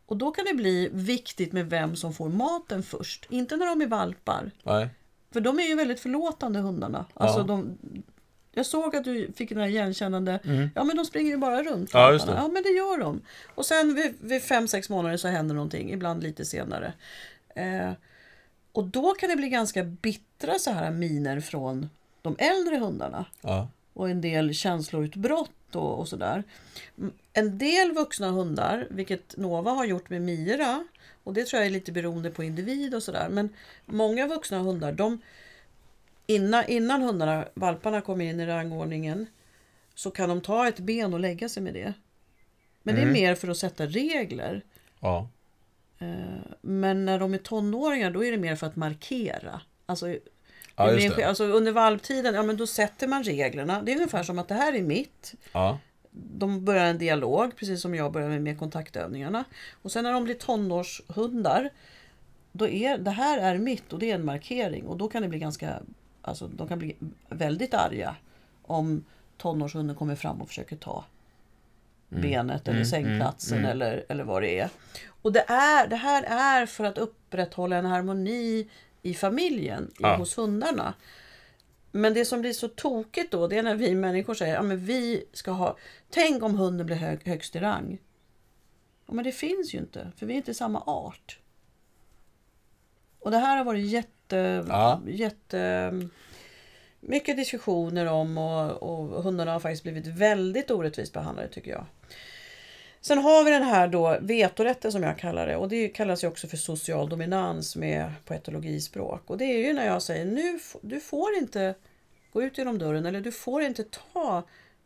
Och 0.06 0.16
då 0.16 0.30
kan 0.30 0.44
det 0.44 0.54
bli 0.54 0.88
viktigt 0.92 1.52
med 1.52 1.70
vem 1.70 1.96
som 1.96 2.14
får 2.14 2.28
maten 2.28 2.82
först. 2.82 3.26
Inte 3.30 3.56
när 3.56 3.66
de 3.66 3.80
är 3.82 3.86
valpar. 3.86 4.50
Nej. 4.62 4.88
För 5.34 5.40
de 5.40 5.58
är 5.58 5.62
ju 5.64 5.74
väldigt 5.74 6.00
förlåtande 6.00 6.58
hundarna. 6.58 7.04
Alltså 7.14 7.38
Ja. 7.38 7.44
de, 7.44 7.76
jag 8.52 8.66
såg 8.66 8.96
att 8.96 9.04
du 9.04 9.32
fick 9.36 9.48
den 9.48 9.58
här 9.58 9.68
igenkännande. 9.68 10.40
Mm. 10.44 10.68
Ja 10.74 10.84
men 10.84 10.96
de 10.96 11.04
springer 11.06 11.30
ju 11.30 11.36
bara 11.36 11.62
runt. 11.62 11.90
Ja, 11.92 12.12
just 12.12 12.26
det. 12.26 12.32
ja 12.32 12.48
men 12.48 12.62
det 12.62 12.68
gör 12.68 12.98
de. 12.98 13.20
Och 13.54 13.66
sen 13.66 13.94
vid, 13.94 14.14
vid 14.20 14.42
fem, 14.42 14.68
sex 14.68 14.88
månader 14.90 15.16
så 15.16 15.28
händer 15.28 15.54
någonting. 15.54 15.92
Ibland 15.92 16.22
lite 16.22 16.44
senare. 16.44 16.92
Eh, 17.54 17.92
och 18.72 18.84
då 18.84 19.14
kan 19.14 19.28
det 19.30 19.36
bli 19.36 19.48
ganska 19.48 19.84
bittra 19.84 20.58
så 20.58 20.70
här 20.70 20.90
miner 20.90 21.40
från 21.40 21.90
de 22.22 22.36
äldre 22.38 22.76
hundarna. 22.76 23.24
Ja. 23.40 23.68
Och 23.92 24.10
en 24.10 24.20
del 24.20 24.54
känsloutbrott 24.54 25.50
och, 25.76 25.98
och 25.98 26.08
sådär. 26.08 26.42
Mm, 26.98 27.12
En 27.32 27.58
del 27.58 27.92
vuxna 27.92 28.30
hundar, 28.30 28.86
vilket 28.90 29.36
Nova 29.36 29.70
har 29.70 29.84
gjort 29.84 30.10
med 30.10 30.22
Mira. 30.22 30.84
Och 31.24 31.34
det 31.34 31.44
tror 31.44 31.60
jag 31.60 31.66
är 31.66 31.72
lite 31.72 31.92
beroende 31.92 32.30
på 32.30 32.44
individ 32.44 32.94
och 32.94 33.02
sådär. 33.02 33.28
Men 33.28 33.48
många 33.86 34.26
vuxna 34.26 34.58
hundar, 34.58 34.92
de 34.92 35.20
innan, 36.26 36.64
innan 36.68 37.02
hundarna, 37.02 37.48
valparna 37.54 38.00
kommer 38.00 38.24
in 38.24 38.40
i 38.40 38.46
rangordningen 38.46 39.26
så 39.94 40.10
kan 40.10 40.28
de 40.28 40.40
ta 40.40 40.68
ett 40.68 40.78
ben 40.78 41.14
och 41.14 41.20
lägga 41.20 41.48
sig 41.48 41.62
med 41.62 41.74
det. 41.74 41.92
Men 42.82 42.94
det 42.94 43.02
är 43.02 43.12
mer 43.12 43.34
för 43.34 43.48
att 43.48 43.56
sätta 43.58 43.86
regler. 43.86 44.62
Ja. 45.00 45.28
Men 46.60 47.04
när 47.04 47.18
de 47.18 47.34
är 47.34 47.38
tonåringar 47.38 48.10
då 48.10 48.24
är 48.24 48.30
det 48.30 48.38
mer 48.38 48.56
för 48.56 48.66
att 48.66 48.76
markera. 48.76 49.60
Alltså, 49.86 50.16
Ja, 50.76 50.90
en 50.90 51.24
alltså 51.24 51.44
under 51.44 51.72
valptiden, 51.72 52.34
ja 52.34 52.42
men 52.42 52.56
då 52.56 52.66
sätter 52.66 53.08
man 53.08 53.24
reglerna. 53.24 53.82
Det 53.82 53.92
är 53.92 53.96
ungefär 53.96 54.22
som 54.22 54.38
att 54.38 54.48
det 54.48 54.54
här 54.54 54.72
är 54.72 54.82
mitt. 54.82 55.34
Ja. 55.52 55.78
De 56.16 56.64
börjar 56.64 56.84
en 56.86 56.98
dialog, 56.98 57.56
precis 57.56 57.80
som 57.80 57.94
jag 57.94 58.12
börjar 58.12 58.38
med, 58.38 58.58
kontaktövningarna. 58.58 59.44
Och 59.82 59.92
sen 59.92 60.04
när 60.04 60.12
de 60.12 60.24
blir 60.24 60.34
tonårshundar, 60.34 61.70
då 62.52 62.68
är 62.68 62.98
det 62.98 63.10
här 63.10 63.38
är 63.38 63.58
mitt 63.58 63.92
och 63.92 63.98
det 63.98 64.10
är 64.10 64.14
en 64.14 64.24
markering. 64.24 64.86
Och 64.86 64.96
då 64.96 65.08
kan 65.08 65.22
det 65.22 65.28
bli 65.28 65.38
ganska, 65.38 65.78
alltså 66.22 66.48
de 66.48 66.68
kan 66.68 66.78
bli 66.78 66.96
väldigt 67.28 67.74
arga 67.74 68.16
om 68.62 69.04
tonårshunden 69.36 69.96
kommer 69.96 70.14
fram 70.16 70.42
och 70.42 70.48
försöker 70.48 70.76
ta 70.76 71.04
benet 72.08 72.68
eller 72.68 72.84
sängplatsen 72.84 73.64
eller, 73.64 74.04
eller 74.08 74.24
vad 74.24 74.42
det 74.42 74.58
är. 74.58 74.68
Och 75.22 75.32
det, 75.32 75.44
är, 75.50 75.88
det 75.88 75.96
här 75.96 76.22
är 76.22 76.66
för 76.66 76.84
att 76.84 76.98
upprätthålla 76.98 77.76
en 77.76 77.86
harmoni 77.86 78.68
i 79.02 79.14
familjen, 79.14 79.84
i, 79.90 79.94
Ja. 79.98 80.16
hos 80.16 80.38
hundarna. 80.38 80.94
Men 81.92 82.14
det 82.14 82.24
som 82.24 82.40
blir 82.40 82.52
så 82.52 82.68
tokigt 82.68 83.32
då, 83.32 83.46
det 83.46 83.58
är 83.58 83.62
när 83.62 83.74
vi 83.74 83.94
människor 83.94 84.34
säger, 84.34 84.54
ja 84.54 84.62
men 84.62 84.84
vi 84.84 85.24
ska 85.32 85.50
ha, 85.50 85.76
tänk 86.14 86.42
om 86.42 86.54
hunden 86.58 86.86
blir 86.86 86.96
hög, 86.96 87.26
högst 87.26 87.56
i 87.56 87.60
rang. 87.60 87.98
Ja, 89.06 89.14
men 89.14 89.24
det 89.24 89.32
finns 89.32 89.74
ju 89.74 89.78
inte, 89.78 90.12
för 90.16 90.26
vi 90.26 90.32
är 90.32 90.36
inte 90.36 90.54
samma 90.54 90.80
art. 90.80 91.38
Och 93.18 93.30
det 93.30 93.38
här 93.38 93.56
har 93.56 93.64
varit 93.64 93.86
jätte, 93.86 94.64
Ja. 94.68 95.00
jätte 95.06 95.92
mycket 97.00 97.36
diskussioner 97.36 98.06
om 98.06 98.38
och, 98.38 98.82
och 98.82 99.22
hundarna 99.22 99.52
har 99.52 99.60
faktiskt 99.60 99.82
blivit 99.82 100.06
väldigt 100.06 100.70
orättvist 100.70 101.12
behandlade 101.12 101.48
tycker 101.48 101.70
jag. 101.70 101.86
Sen 103.00 103.18
har 103.18 103.44
vi 103.44 103.50
den 103.50 103.62
här 103.62 103.88
då 103.88 104.18
vetorätten 104.20 104.92
som 104.92 105.02
jag 105.02 105.18
kallar 105.18 105.46
det 105.46 105.56
och 105.56 105.68
det 105.68 105.88
kallas 105.88 106.24
ju 106.24 106.28
också 106.28 106.46
för 106.46 106.56
social 106.56 107.08
dominans 107.08 107.76
med 107.76 108.12
på 108.24 108.34
etologispråk. 108.34 109.30
Och 109.30 109.38
det 109.38 109.44
är 109.44 109.58
ju 109.66 109.72
när 109.72 109.86
jag 109.86 110.02
säger 110.02 110.24
nu 110.24 110.58
du 110.82 111.00
får 111.00 111.34
inte 111.34 111.74
gå 112.32 112.42
ut 112.42 112.58
genom 112.58 112.78
dörren 112.78 113.06
eller 113.06 113.20
du 113.20 113.32
får 113.32 113.62
inte 113.62 113.84
ta 114.12 114.42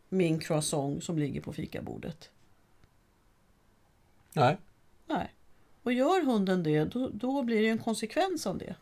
min 0.09 0.39
croissant 0.39 1.03
som 1.03 1.17
ligger 1.19 1.41
på 1.41 1.53
fikabordet. 1.53 2.29
Nej. 4.33 4.57
Nej. 5.07 5.33
Och 5.83 5.93
gör 5.93 6.25
hunden 6.25 6.63
det 6.63 6.85
då, 6.85 7.09
då 7.13 7.43
blir 7.43 7.61
det 7.61 7.69
en 7.69 7.77
konsekvens 7.77 8.47
av 8.47 8.57
det. 8.57 8.75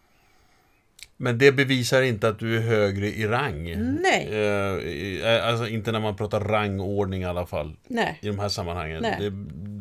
Men 1.18 1.38
det 1.38 1.52
bevisar 1.52 2.02
inte 2.02 2.28
att 2.28 2.40
du 2.40 2.58
är 2.58 2.62
högre 2.62 3.08
i 3.08 3.28
rang. 3.28 3.64
Nej. 4.02 4.28
Eh, 4.32 5.32
eh, 5.32 5.48
alltså 5.48 5.68
inte 5.68 5.92
när 5.92 6.00
man 6.00 6.16
pratar 6.16 6.40
rangordning 6.40 7.22
i 7.22 7.26
alla 7.26 7.46
fall. 7.46 7.76
Nej. 7.88 8.20
I 8.22 8.28
de 8.28 8.40
här 8.40 8.50
sammanhangen. 8.50 9.02
Nej. 9.02 9.18
Det, 9.20 9.30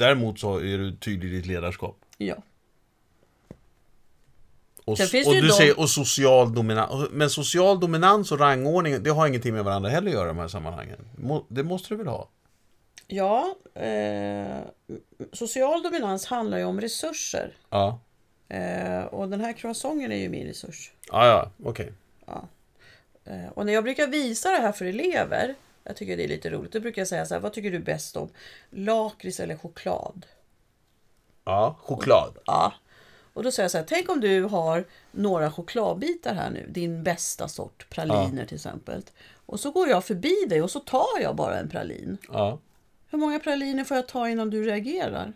däremot 0.04 0.40
så 0.40 0.56
är 0.56 0.78
du 0.78 0.96
tydlig 0.96 1.28
i 1.28 1.36
ditt 1.36 1.46
ledarskap. 1.46 1.98
Ja. 2.18 2.36
Och, 4.86 4.92
och 5.26 5.34
du 5.34 5.40
de- 5.40 5.52
säger 5.52 5.80
och 5.80 5.90
social 5.90 6.54
dominans. 6.54 7.10
Men 7.10 7.30
social 7.30 7.80
dominans 7.80 8.32
och 8.32 8.38
rangordning, 8.38 9.02
det 9.02 9.10
har 9.10 9.26
ingenting 9.26 9.54
med 9.54 9.64
varandra 9.64 9.90
heller 9.90 10.08
att 10.08 10.14
göra 10.14 10.24
i 10.24 10.28
de 10.28 10.38
här 10.38 10.48
sammanhangen. 10.48 10.98
Det 11.48 11.62
måste 11.62 11.88
du 11.88 11.96
väl 11.96 12.06
ha? 12.06 12.28
Ja, 13.06 13.54
eh, 13.74 14.58
social 15.32 15.82
dominans 15.82 16.26
handlar 16.26 16.58
ju 16.58 16.64
om 16.64 16.80
resurser. 16.80 17.56
Ja. 17.70 18.00
Eh, 18.48 19.04
och 19.04 19.28
den 19.28 19.40
här 19.40 19.52
croissanten 19.52 20.12
är 20.12 20.16
ju 20.16 20.28
min 20.28 20.46
resurs. 20.46 20.92
Ja, 21.12 21.26
ja, 21.26 21.50
okej. 21.64 21.92
Eh, 23.24 23.48
och 23.54 23.66
när 23.66 23.72
jag 23.72 23.84
brukar 23.84 24.06
visa 24.06 24.50
det 24.50 24.58
här 24.58 24.72
för 24.72 24.84
elever, 24.84 25.54
jag 25.84 25.96
tycker 25.96 26.16
det 26.16 26.24
är 26.24 26.28
lite 26.28 26.50
roligt, 26.50 26.72
då 26.72 26.80
brukar 26.80 27.00
jag 27.00 27.08
säga 27.08 27.26
så 27.26 27.34
här, 27.34 27.40
vad 27.40 27.52
tycker 27.52 27.70
du 27.70 27.78
bäst 27.78 28.16
om? 28.16 28.28
Lakrits 28.70 29.40
eller 29.40 29.56
choklad? 29.56 30.26
Ja, 31.44 31.76
choklad. 31.80 32.38
Ja. 32.46 32.72
Och 33.36 33.42
då 33.42 33.50
säger 33.50 33.64
jag 33.64 33.70
så 33.70 33.78
här, 33.78 33.84
tänk 33.88 34.08
om 34.10 34.20
du 34.20 34.42
har 34.42 34.84
några 35.12 35.50
chokladbitar 35.50 36.34
här 36.34 36.50
nu, 36.50 36.66
din 36.68 37.02
bästa 37.02 37.48
sort, 37.48 37.86
praliner 37.90 38.46
till 38.46 38.54
exempel. 38.54 39.02
Och 39.46 39.60
så 39.60 39.70
går 39.70 39.88
jag 39.88 40.04
förbi 40.04 40.34
dig 40.48 40.62
och 40.62 40.70
så 40.70 40.80
tar 40.80 41.20
jag 41.20 41.36
bara 41.36 41.58
en 41.58 41.68
pralin. 41.68 42.18
Ja. 42.32 42.58
Hur 43.10 43.18
många 43.18 43.38
praliner 43.38 43.84
får 43.84 43.96
jag 43.96 44.08
ta 44.08 44.28
innan 44.28 44.50
du 44.50 44.62
reagerar? 44.64 45.32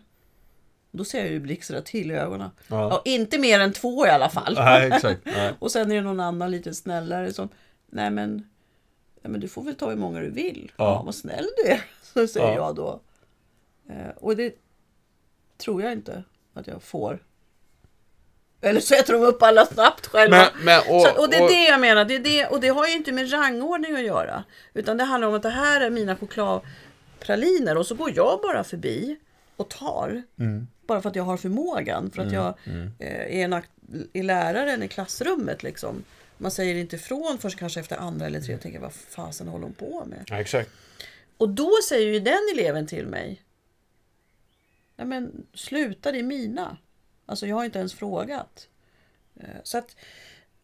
Då 0.91 1.03
ser 1.05 1.19
jag 1.19 1.29
ju 1.29 1.39
blixtra 1.39 1.81
till 1.81 2.11
i 2.11 2.13
ögonen. 2.13 2.49
Ja. 2.67 2.89
Ja, 2.89 3.01
inte 3.05 3.37
mer 3.37 3.59
än 3.59 3.73
två 3.73 4.05
i 4.07 4.09
alla 4.09 4.29
fall. 4.29 4.53
Nej, 4.55 4.87
exakt. 4.91 5.21
Nej. 5.25 5.53
Och 5.59 5.71
sen 5.71 5.91
är 5.91 5.95
det 5.95 6.01
någon 6.01 6.19
annan 6.19 6.51
lite 6.51 6.73
snällare 6.73 7.33
som, 7.33 7.49
nej 7.89 8.09
men, 8.11 8.33
nej 9.21 9.31
men 9.31 9.39
du 9.39 9.47
får 9.47 9.63
väl 9.63 9.75
ta 9.75 9.89
hur 9.89 9.97
många 9.97 10.19
du 10.19 10.29
vill. 10.29 10.71
Ja. 10.77 10.83
Ja, 10.83 11.01
vad 11.05 11.15
snäll 11.15 11.45
du 11.57 11.71
är, 11.71 11.81
så 12.13 12.27
säger 12.27 12.47
Ja. 12.47 12.55
jag 12.55 12.75
då. 12.75 12.99
Eh, 13.89 14.09
och 14.15 14.35
det 14.35 14.55
tror 15.57 15.81
jag 15.81 15.91
inte 15.91 16.23
att 16.53 16.67
jag 16.67 16.83
får. 16.83 17.19
Eller 18.61 18.81
så 18.81 18.95
äter 18.95 19.13
de 19.13 19.23
upp 19.23 19.43
alla 19.43 19.65
snabbt 19.65 20.07
själva. 20.07 20.37
Men, 20.37 20.65
men, 20.65 20.79
och, 20.79 21.01
så, 21.01 21.21
och 21.21 21.29
det 21.29 21.37
är 21.37 21.43
och, 21.43 21.49
det 21.49 21.63
jag 21.63 21.79
menar, 21.79 22.05
det 22.05 22.15
är 22.15 22.19
det, 22.19 22.45
och 22.45 22.59
det 22.59 22.67
har 22.67 22.87
ju 22.87 22.93
inte 22.93 23.11
med 23.11 23.33
rangordning 23.33 23.95
att 23.95 24.03
göra. 24.03 24.43
Utan 24.73 24.97
det 24.97 25.03
handlar 25.03 25.27
om 25.27 25.33
att 25.33 25.43
det 25.43 25.49
här 25.49 25.81
är 25.81 25.89
mina 25.89 26.15
chokladpraliner 26.15 27.77
och 27.77 27.87
så 27.87 27.95
går 27.95 28.11
jag 28.15 28.39
bara 28.41 28.63
förbi 28.63 29.17
och 29.55 29.69
tar. 29.69 30.23
Mm. 30.39 30.67
Bara 30.87 31.01
för 31.01 31.09
att 31.09 31.15
jag 31.15 31.23
har 31.23 31.37
förmågan, 31.37 32.11
för 32.11 32.21
att 32.21 32.33
jag 32.33 32.53
eh, 32.99 33.39
är, 33.39 33.45
en, 33.45 33.53
är 34.13 34.23
läraren 34.23 34.83
i 34.83 34.87
klassrummet. 34.87 35.63
Liksom. 35.63 36.03
Man 36.37 36.51
säger 36.51 36.75
inte 36.75 36.95
ifrån 36.95 37.37
först 37.41 37.59
kanske 37.59 37.79
efter 37.79 37.97
andra 37.97 38.25
eller 38.25 38.39
tredje 38.39 38.55
och 38.55 38.61
tänker 38.61 38.79
vad 38.79 38.93
fasen 38.93 39.47
håller 39.47 39.63
hon 39.63 39.73
på 39.73 40.05
med? 40.05 40.23
Ja, 40.27 40.39
exakt. 40.39 40.69
Och 41.37 41.49
då 41.49 41.71
säger 41.89 42.13
ju 42.13 42.19
den 42.19 42.39
eleven 42.53 42.87
till 42.87 43.07
mig. 43.07 43.41
Ja 44.95 45.05
men 45.05 45.45
sluta 45.53 46.11
det 46.11 46.19
är 46.19 46.23
mina. 46.23 46.77
Alltså 47.31 47.47
jag 47.47 47.55
har 47.55 47.65
inte 47.65 47.79
ens 47.79 47.93
frågat. 47.93 48.67
Eh, 49.39 49.45
Så 49.63 49.77
att, 49.77 49.95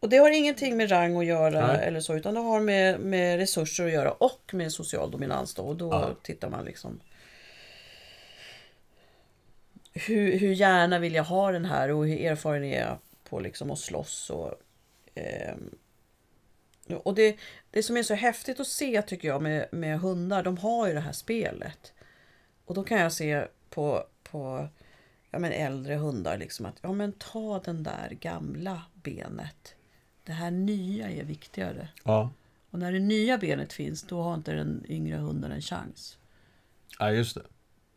och 0.00 0.08
det 0.08 0.16
har 0.16 0.30
ingenting 0.30 0.76
med 0.76 0.90
rang 0.90 1.16
att 1.16 1.24
göra 1.26 1.66
Nej. 1.66 1.86
eller 1.86 2.00
så 2.00 2.14
utan 2.16 2.34
det 2.34 2.40
har 2.40 2.60
med, 2.60 3.00
med 3.00 3.38
resurser 3.38 3.86
att 3.86 3.92
göra 3.92 4.10
och 4.12 4.50
med 4.54 4.72
social 4.72 5.10
dominans 5.10 5.54
då. 5.54 5.62
Och 5.62 5.76
då 5.76 5.88
Ja. 5.90 6.10
tittar 6.22 6.48
man 6.50 6.64
liksom. 6.64 7.00
Hur, 9.92 10.38
hur 10.38 10.52
gärna 10.52 10.98
vill 10.98 11.14
jag 11.14 11.24
ha 11.24 11.52
den 11.52 11.64
här 11.64 11.90
och 11.90 12.06
hur 12.06 12.20
erfaren 12.20 12.64
är 12.64 12.80
jag 12.80 12.98
på 13.28 13.40
liksom 13.40 13.70
att 13.70 13.78
slåss 13.78 14.30
och 14.30 14.54
ehm, 15.14 15.70
och 17.04 17.14
det, 17.14 17.36
det 17.70 17.82
som 17.82 17.96
är 17.96 18.02
så 18.02 18.14
häftigt 18.14 18.60
att 18.60 18.66
se 18.66 19.02
tycker 19.02 19.28
jag 19.28 19.42
med, 19.42 19.68
med 19.72 20.00
hundar, 20.00 20.42
de 20.42 20.56
har 20.58 20.86
ju 20.88 20.94
det 20.94 21.00
här 21.00 21.12
spelet. 21.12 21.92
Och 22.64 22.74
då 22.74 22.84
kan 22.84 23.00
jag 23.00 23.12
se 23.12 23.44
på, 23.70 24.04
på 24.22 24.68
ja, 25.30 25.38
men 25.38 25.52
äldre 25.52 25.94
hundar 25.94 26.38
liksom 26.38 26.66
att 26.66 26.76
ja, 26.82 26.92
men 26.92 27.12
ta 27.12 27.58
den 27.64 27.82
där 27.82 28.08
gamla 28.20 28.82
benet. 28.94 29.74
Det 30.24 30.32
här 30.32 30.50
nya 30.50 31.10
är 31.10 31.24
viktigare. 31.24 31.88
Ja. 32.04 32.30
Och 32.70 32.78
när 32.78 32.92
det 32.92 32.98
nya 32.98 33.38
benet 33.38 33.72
finns 33.72 34.02
då 34.02 34.22
har 34.22 34.34
inte 34.34 34.52
den 34.52 34.84
yngre 34.88 35.16
hunden 35.16 35.52
en 35.52 35.60
chans. 35.62 36.18
ja, 36.98 37.10
just 37.12 37.34
det. 37.34 37.42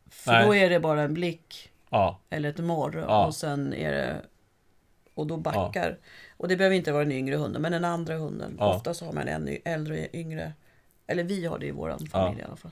För 0.09 0.31
Nej. 0.31 0.45
då 0.45 0.55
är 0.55 0.69
det 0.69 0.79
bara 0.79 1.01
en 1.01 1.13
blick 1.13 1.71
Ja. 1.89 2.19
eller 2.29 2.49
ett 2.49 2.57
morr 2.59 3.05
Ja. 3.07 3.25
och 3.25 3.35
sen 3.35 3.73
är 3.73 3.91
det 3.91 4.21
och 5.13 5.27
då 5.27 5.37
backar. 5.37 5.97
Och 6.37 6.47
det 6.47 6.57
behöver 6.57 6.75
inte 6.75 6.91
vara 6.91 7.03
den 7.03 7.11
yngre 7.11 7.35
hunden 7.35 7.61
men 7.61 7.71
den 7.71 7.85
andra 7.85 8.17
hunden. 8.17 8.55
Ja. 8.59 8.75
Ofta 8.75 8.93
så 8.93 9.05
har 9.05 9.13
man 9.13 9.27
en 9.27 9.57
äldre 9.65 10.07
och 10.07 10.15
yngre. 10.15 10.53
Eller 11.07 11.23
vi 11.23 11.45
har 11.45 11.59
det 11.59 11.65
i 11.65 11.71
vår 11.71 12.07
familj 12.11 12.41
i 12.41 12.43
alla 12.43 12.55
fall. 12.55 12.71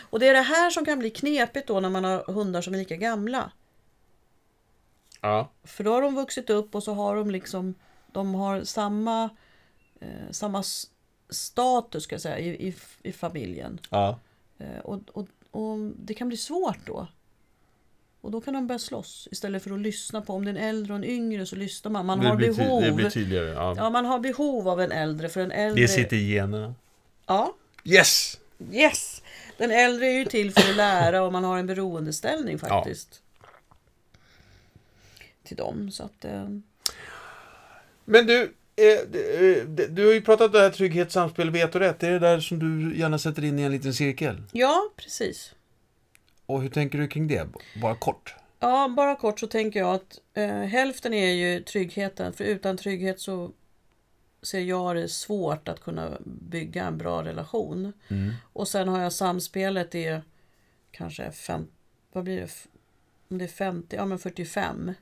Och 0.00 0.20
det 0.20 0.28
är 0.28 0.34
det 0.34 0.40
här 0.42 0.70
som 0.70 0.84
kan 0.84 0.98
bli 0.98 1.10
knepigt 1.10 1.68
då 1.68 1.80
när 1.80 1.90
man 1.90 2.04
har 2.04 2.24
hundar 2.32 2.62
som 2.62 2.74
är 2.74 2.78
lika 2.78 2.96
gamla. 2.96 3.50
Ja. 5.24 5.48
För 5.64 5.84
då 5.84 5.92
har 5.92 6.02
de 6.02 6.14
vuxit 6.14 6.50
upp 6.50 6.74
och 6.74 6.82
så 6.82 6.92
har 6.94 7.16
de 7.16 7.30
liksom 7.30 7.74
de 8.12 8.34
har 8.34 8.64
samma 8.64 9.30
eh, 10.00 10.30
samma 10.30 10.62
status 11.30 12.02
ska 12.04 12.14
jag 12.14 12.22
säga 12.22 12.38
i, 12.38 12.68
i, 12.68 12.74
i 13.02 13.12
familjen. 13.12 13.80
Ja. 13.90 14.18
Eh, 14.58 14.78
och, 14.84 15.00
och, 15.12 15.26
och 15.50 15.78
det 15.96 16.14
kan 16.14 16.28
bli 16.28 16.36
svårt 16.36 16.86
då. 16.86 17.06
Och 18.20 18.30
då 18.30 18.40
kan 18.40 18.54
de 18.54 18.66
börja 18.66 18.78
slåss 18.78 19.28
istället 19.30 19.62
för 19.62 19.70
att 19.70 19.80
lyssna 19.80 20.20
på 20.20 20.34
om 20.34 20.44
det 20.44 20.50
är 20.50 20.54
en 20.54 20.60
äldre 20.68 20.92
och 20.92 20.98
en 20.98 21.04
yngre 21.04 21.46
så 21.46 21.56
lyssnar 21.56 21.90
man. 21.90 22.06
Man 22.06 22.20
Det 22.20 22.28
har 22.28 22.36
blir, 22.36 22.54
behov. 22.54 22.82
det 22.82 22.92
blir 22.92 23.10
tydligare. 23.10 23.48
Ja. 23.50 23.74
Ja, 23.76 23.90
man 23.90 24.04
har 24.04 24.18
behov 24.18 24.68
av 24.68 24.80
en 24.80 24.92
äldre 24.92 25.28
för 25.28 25.40
en 25.40 25.52
äldre. 25.52 25.82
Det 25.82 25.88
sitter 25.88 26.16
i 26.16 26.32
generna. 26.32 26.74
Ja, 27.26 27.54
Yes! 27.84 28.38
yes. 28.72 29.22
Den 29.58 29.70
äldre 29.70 30.06
är 30.06 30.18
ju 30.18 30.24
till 30.24 30.52
för 30.52 30.70
att 30.70 30.76
lära 30.76 31.22
och 31.22 31.32
man 31.32 31.44
har 31.44 31.58
en 31.58 31.66
beroendeställning 31.66 32.58
faktiskt. 32.58 33.22
Till 35.42 35.56
dem 35.56 35.90
så 35.90 36.02
att. 36.04 36.24
Eh, 36.24 36.48
Men 38.04 38.26
du, 38.26 38.54
eh, 38.76 38.86
eh, 38.86 39.64
du 39.88 40.06
har 40.06 40.12
ju 40.12 40.20
pratat 40.20 40.46
om 40.46 40.52
det 40.52 40.60
här 40.60 40.70
trygghet, 40.70 41.12
samspel, 41.12 41.50
vetorätt. 41.50 41.98
Det 42.00 42.06
är 42.06 42.10
det 42.10 42.18
där 42.18 42.40
som 42.40 42.58
du 42.58 42.98
gärna 42.98 43.18
sätter 43.18 43.44
in 43.44 43.58
i 43.58 43.62
en 43.62 43.72
liten 43.72 43.94
cirkel. 43.94 44.42
ja, 44.52 44.90
precis. 44.96 45.54
Och 46.46 46.62
hur 46.62 46.68
tänker 46.68 46.98
du 46.98 47.08
kring 47.08 47.28
det? 47.28 47.48
Bara 47.82 47.94
kort. 47.94 48.34
Ja, 48.60 48.88
bara 48.96 49.16
kort 49.16 49.40
så 49.40 49.46
tänker 49.46 49.80
jag 49.80 49.94
att 49.94 50.20
eh, 50.34 50.46
hälften 50.48 51.14
är 51.14 51.32
ju 51.32 51.62
tryggheten. 51.62 52.32
För 52.32 52.44
utan 52.44 52.76
trygghet 52.76 53.20
så 53.20 53.50
ser 54.42 54.60
jag 54.60 54.96
det 54.96 55.08
svårt 55.08 55.68
att 55.68 55.80
kunna 55.80 56.10
bygga 56.24 56.84
en 56.84 56.98
bra 56.98 57.24
relation. 57.24 57.92
Och 58.52 58.68
sen 58.68 58.88
har 58.88 59.00
jag 59.00 59.12
samspelet 59.12 59.94
är 59.94 60.22
kanske 60.90 61.30
fem, 61.32 61.66
vad 62.12 62.24
blir 62.24 62.40
det? 62.40 62.48
Om 63.28 63.38
det 63.38 63.44
är 63.44 63.48
50, 63.48 63.96
ja 63.96 64.04
men 64.06 64.18
45. 64.18 64.94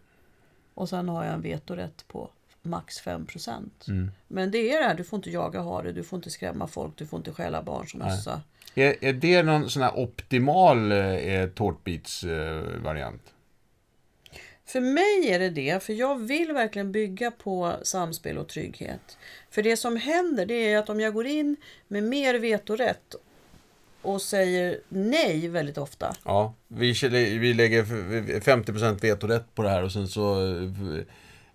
Och 0.74 0.88
sen 0.88 1.08
har 1.08 1.24
jag 1.24 1.34
en 1.34 1.42
vetorätt 1.42 2.08
på 2.08 2.30
max 2.62 3.00
5 3.00 3.26
procent. 3.26 3.86
Men 4.28 4.50
det 4.50 4.58
är 4.58 4.80
det 4.80 4.86
här, 4.86 4.94
du 4.94 5.04
får 5.04 5.16
inte 5.16 5.30
jaga 5.30 5.62
hare, 5.62 5.92
du 5.92 6.02
får 6.02 6.16
inte 6.16 6.30
skrämma 6.30 6.66
folk, 6.66 6.96
du 6.96 7.06
får 7.06 7.16
inte 7.16 7.32
stjäla 7.32 7.62
barns 7.62 7.94
mössa. 7.94 8.42
Är, 8.74 9.04
är 9.04 9.12
det 9.12 9.42
någon 9.42 9.70
sån 9.70 9.82
här 9.82 9.98
optimal 9.98 10.92
eh, 10.92 11.46
tårtbits-variant? 11.46 13.22
För 14.64 14.80
mig 14.80 15.30
är 15.30 15.38
det 15.38 15.50
det, 15.50 15.82
för 15.82 15.92
jag 15.92 16.18
vill 16.18 16.52
verkligen 16.52 16.92
bygga 16.92 17.30
på 17.30 17.72
samspel 17.82 18.38
och 18.38 18.48
trygghet. 18.48 19.18
För 19.50 19.62
det 19.62 19.76
som 19.76 19.96
händer 19.96 20.46
det 20.46 20.72
är 20.72 20.78
att 20.78 20.90
om 20.90 21.00
jag 21.00 21.14
går 21.14 21.26
in 21.26 21.56
med 21.88 22.02
mer 22.02 22.34
vetorätt 22.34 23.14
och 24.02 24.22
säger 24.22 24.80
nej 24.88 25.48
väldigt 25.48 25.78
ofta. 25.78 26.14
Ja, 26.24 26.54
vi, 26.68 26.92
vi 27.38 27.54
lägger 27.54 27.82
f- 27.82 28.44
50% 28.44 29.00
vetorätt 29.00 29.54
på 29.54 29.62
det 29.62 29.68
här 29.68 29.82
och 29.82 29.92
sen 29.92 30.08
så 30.08 30.46
eh, 30.56 30.70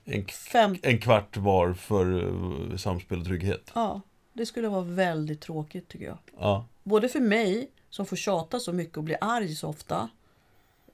en, 0.06 0.26
Fem, 0.26 0.76
en 0.82 0.98
kvart 1.00 1.38
var 1.38 1.74
för 1.74 2.24
eh, 2.72 2.78
samspel 2.78 3.20
och 3.20 3.26
trygghet. 3.26 3.72
ja, 3.76 4.02
det 4.34 4.46
skulle 4.46 4.68
vara 4.68 4.82
väldigt 4.82 5.42
tråkigt 5.42 5.88
tycker 5.88 6.06
jag. 6.06 6.18
Ja, 6.40 6.66
Både 6.84 7.10
för 7.10 7.20
mig 7.20 7.70
som 7.90 8.06
får 8.06 8.16
tjata 8.16 8.60
så 8.60 8.74
mycket 8.74 8.98
och 8.98 9.04
bli 9.04 9.16
arg 9.22 9.56
så 9.56 9.68
ofta. 9.70 10.10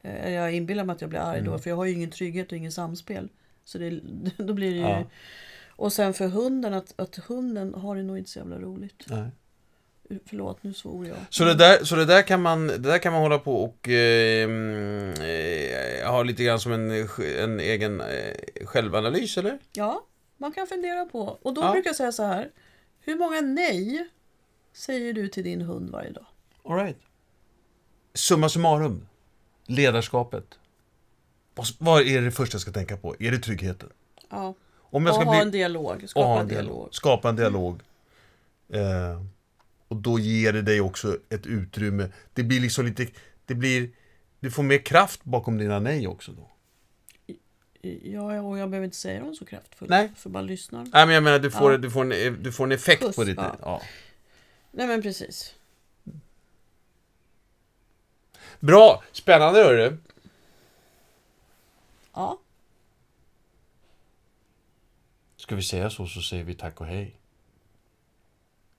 Eh, 0.02 0.32
Jag 0.34 0.54
inbillar 0.54 0.84
mig 0.84 0.94
att 0.94 1.02
jag 1.02 1.10
blir 1.10 1.20
arg 1.20 1.40
Mm. 1.40 1.52
då 1.52 1.60
för 1.60 1.70
jag 1.70 1.78
har 1.78 1.86
ju 1.86 1.92
ingen 1.94 2.12
trygghet 2.12 2.52
och 2.52 2.58
ingen 2.58 2.72
samspel. 2.72 3.30
Så 3.66 3.78
det, 3.78 4.00
då 4.38 4.54
blir 4.54 4.72
det 4.72 4.78
ju... 4.78 4.84
Ja. 4.84 5.04
Och 5.76 5.94
sen 5.94 6.14
för 6.14 6.28
hunden, 6.28 6.74
att, 6.74 6.94
att 7.00 7.16
hunden 7.16 7.74
har 7.74 7.96
det 7.96 8.04
nog 8.04 8.18
inte 8.18 8.30
så 8.30 8.40
jävla 8.40 8.60
roligt. 8.60 9.04
nej. 9.08 9.30
Förlåt, 10.26 10.63
nu 10.63 10.74
svor 10.74 11.08
jag. 11.08 11.17
Så 11.30 11.43
det 11.45 11.54
där, 11.54 11.84
så 11.84 11.95
det 11.95 12.06
där, 12.06 12.21
kan, 12.21 12.41
man, 12.41 12.67
det 12.67 12.78
där 12.78 12.97
kan 12.97 13.13
man 13.13 13.21
hålla 13.21 13.39
på 13.39 13.63
och 13.63 13.89
eh, 13.89 14.43
mm, 14.43 15.13
eh, 15.21 16.12
ha 16.12 16.24
lite 16.24 16.43
grann 16.43 16.60
som 16.60 16.71
en, 16.71 17.08
en 17.39 17.60
egen 17.60 18.02
eh, 18.02 18.36
självanalys, 18.65 19.38
eller? 19.38 19.60
Ja, 19.74 20.06
man 20.38 20.52
kan 20.52 20.67
fundera 20.67 21.06
på. 21.06 21.38
Och 21.41 21.54
då 21.54 21.62
Ja. 21.62 21.71
brukar 21.71 21.89
jag 21.89 21.95
säga 21.95 22.12
så 22.12 22.24
här. 22.24 22.50
Hur 23.00 23.15
många 23.15 23.41
nej 23.41 24.08
säger 24.74 25.13
du 25.13 25.28
till 25.28 25.43
din 25.43 25.62
hund 25.62 25.89
varje 25.89 26.10
dag? 26.12 26.26
All 26.63 26.76
right. 26.78 26.97
Summa 28.13 28.50
summarum. 28.50 29.08
Ledarskapet. 29.65 30.45
Vad, 31.78 32.02
är 32.08 32.21
det 32.21 32.32
första 32.32 32.56
jag 32.56 32.62
ska 32.62 32.71
tänka 32.71 32.97
på? 32.97 33.15
Är 33.19 33.32
det 33.32 33.38
tryggheten? 33.39 33.89
Ja. 34.30 34.54
Om 34.80 35.06
jag 35.06 35.12
Och 35.12 35.15
ska 35.21 35.26
ha 35.26 35.32
bli... 35.32 35.41
en 35.41 35.52
dialog. 35.52 36.04
och 36.04 36.10
Skapa 36.10 36.39
en 36.41 36.47
dialog. 36.47 36.88
Skapa 36.91 37.30
en 37.30 37.36
dialog. 37.36 37.80
Eh, 38.69 39.21
och 39.91 39.97
då 39.97 40.19
ger 40.19 40.54
det 40.54 40.62
dig 40.62 40.82
också 40.82 41.17
ett 41.30 41.45
utrymme. 41.45 42.12
Det 42.34 42.43
blir 42.43 42.60
liksom 42.60 42.86
lite... 42.86 43.08
Det 43.45 43.56
blir... 43.56 43.89
Du 44.39 44.51
får 44.51 44.63
mer 44.63 44.77
kraft 44.77 45.23
bakom 45.23 45.58
dina 45.58 45.80
nej 45.80 46.08
också 46.08 46.32
då. 46.32 46.51
Ja, 48.04 48.41
och 48.41 48.58
jag 48.58 48.69
behöver 48.69 48.86
inte 48.86 48.97
säga 48.97 49.19
dem 49.19 49.36
så 49.36 49.45
kraftfullt. 49.45 49.89
Nej. 49.89 50.12
För 50.15 50.30
bara 50.30 50.43
lyssnar. 50.43 50.80
Nej, 50.93 51.06
men 51.06 51.10
jag 51.15 51.23
menar, 51.23 51.39
du 51.39 51.51
får, 51.51 51.71
Ja. 51.71 51.77
du 51.77 51.91
får, 51.91 52.13
en, 52.13 52.43
du 52.43 52.51
får 52.51 52.63
en 52.63 52.71
effekt 52.71 53.01
Puss, 53.01 53.15
på 53.15 53.23
ditt... 53.23 53.38
ja. 53.38 53.56
Ja. 53.61 53.82
Nej, 54.72 54.88
men 54.88 55.01
precis. 55.01 55.55
Bra! 58.59 59.03
Spännande, 59.11 59.59
hörru. 59.63 59.97
Ja. 62.13 62.39
Ska 65.36 65.55
vi 65.55 65.61
säga 65.63 65.89
så, 65.89 66.07
så 66.07 66.22
säger 66.22 66.43
vi 66.43 66.55
tack 66.55 66.82
och 66.82 66.88
hej. 66.88 67.16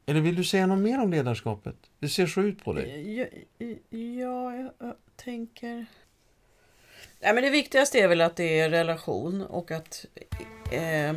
Eller 0.07 0.21
vill 0.21 0.37
du 0.37 0.45
säga 0.45 0.67
något 0.67 0.79
mer 0.79 1.01
om 1.01 1.11
ledarskapet? 1.11 1.77
Det 1.99 2.09
ser 2.09 2.27
så 2.27 2.41
ut 2.41 2.65
på 2.65 2.73
dig. 2.73 3.19
Ja, 3.19 3.27
ja, 3.59 3.77
jag, 3.91 4.71
jag 4.79 4.95
tänker... 5.17 5.87
Nej, 7.21 7.35
men 7.35 7.43
det 7.43 7.51
viktigaste 7.51 7.99
är 7.99 8.09
väl 8.09 8.21
att 8.21 8.37
det 8.37 8.61
är 8.61 8.71
relation 8.71 9.43
och 9.43 9.71
att 9.71 10.07
eh, 10.71 11.17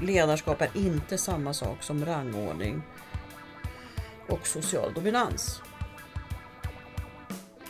ledarskap 0.00 0.62
är 0.62 0.70
inte 0.74 1.18
samma 1.18 1.54
sak 1.54 1.82
som 1.82 2.04
rangordning 2.04 2.82
och 4.28 4.46
social 4.46 4.94
dominans. 4.94 5.62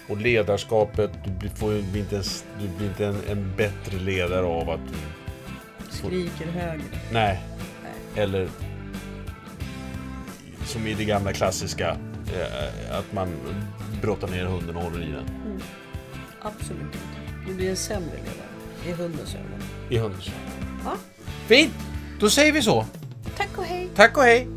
Och 0.09 0.17
ledarskapet, 0.17 1.11
du 1.25 1.31
blir, 1.31 1.51
får, 1.51 1.77
inte, 1.77 2.15
ens, 2.15 2.45
du 2.61 2.69
blir 2.69 2.89
inte 2.89 3.07
en, 3.07 3.21
en 3.29 3.57
bättre 3.57 3.99
ledare 3.99 4.47
av 4.47 4.71
att 4.71 4.81
du... 4.87 4.95
Skriker 5.91 6.47
högre. 6.47 6.85
Nej. 7.13 7.41
Nej. 7.83 8.23
Eller 8.25 8.49
som 10.65 10.87
i 10.87 10.95
det 10.95 11.05
gamla 11.05 11.33
klassiska, 11.33 11.97
eh, 12.35 12.99
att 12.99 13.13
man 13.13 13.29
brottar 14.03 14.29
ner 14.29 14.45
hunden 14.45 14.77
och 14.77 14.83
håller 14.83 15.03
i 15.03 15.13
den. 15.13 15.61
Absolut 16.43 16.83
inte. 16.83 17.47
Du 17.47 17.55
blir 17.55 17.71
en 17.71 17.77
sämre 17.77 18.11
ledare. 18.17 18.49
I 18.89 18.93
hundens 18.93 19.35
ögon. 19.35 19.63
I 19.91 19.99
hundens 19.99 20.31
Ja. 20.85 20.97
Fint! 21.47 21.75
Då 22.21 22.31
säger 22.31 22.53
vi 22.53 22.63
så. 22.63 22.87
Tack 23.37 23.59
och 23.59 23.65
hej! 23.65 23.89
Tack 23.95 24.17
och 24.17 24.23
hej! 24.23 24.49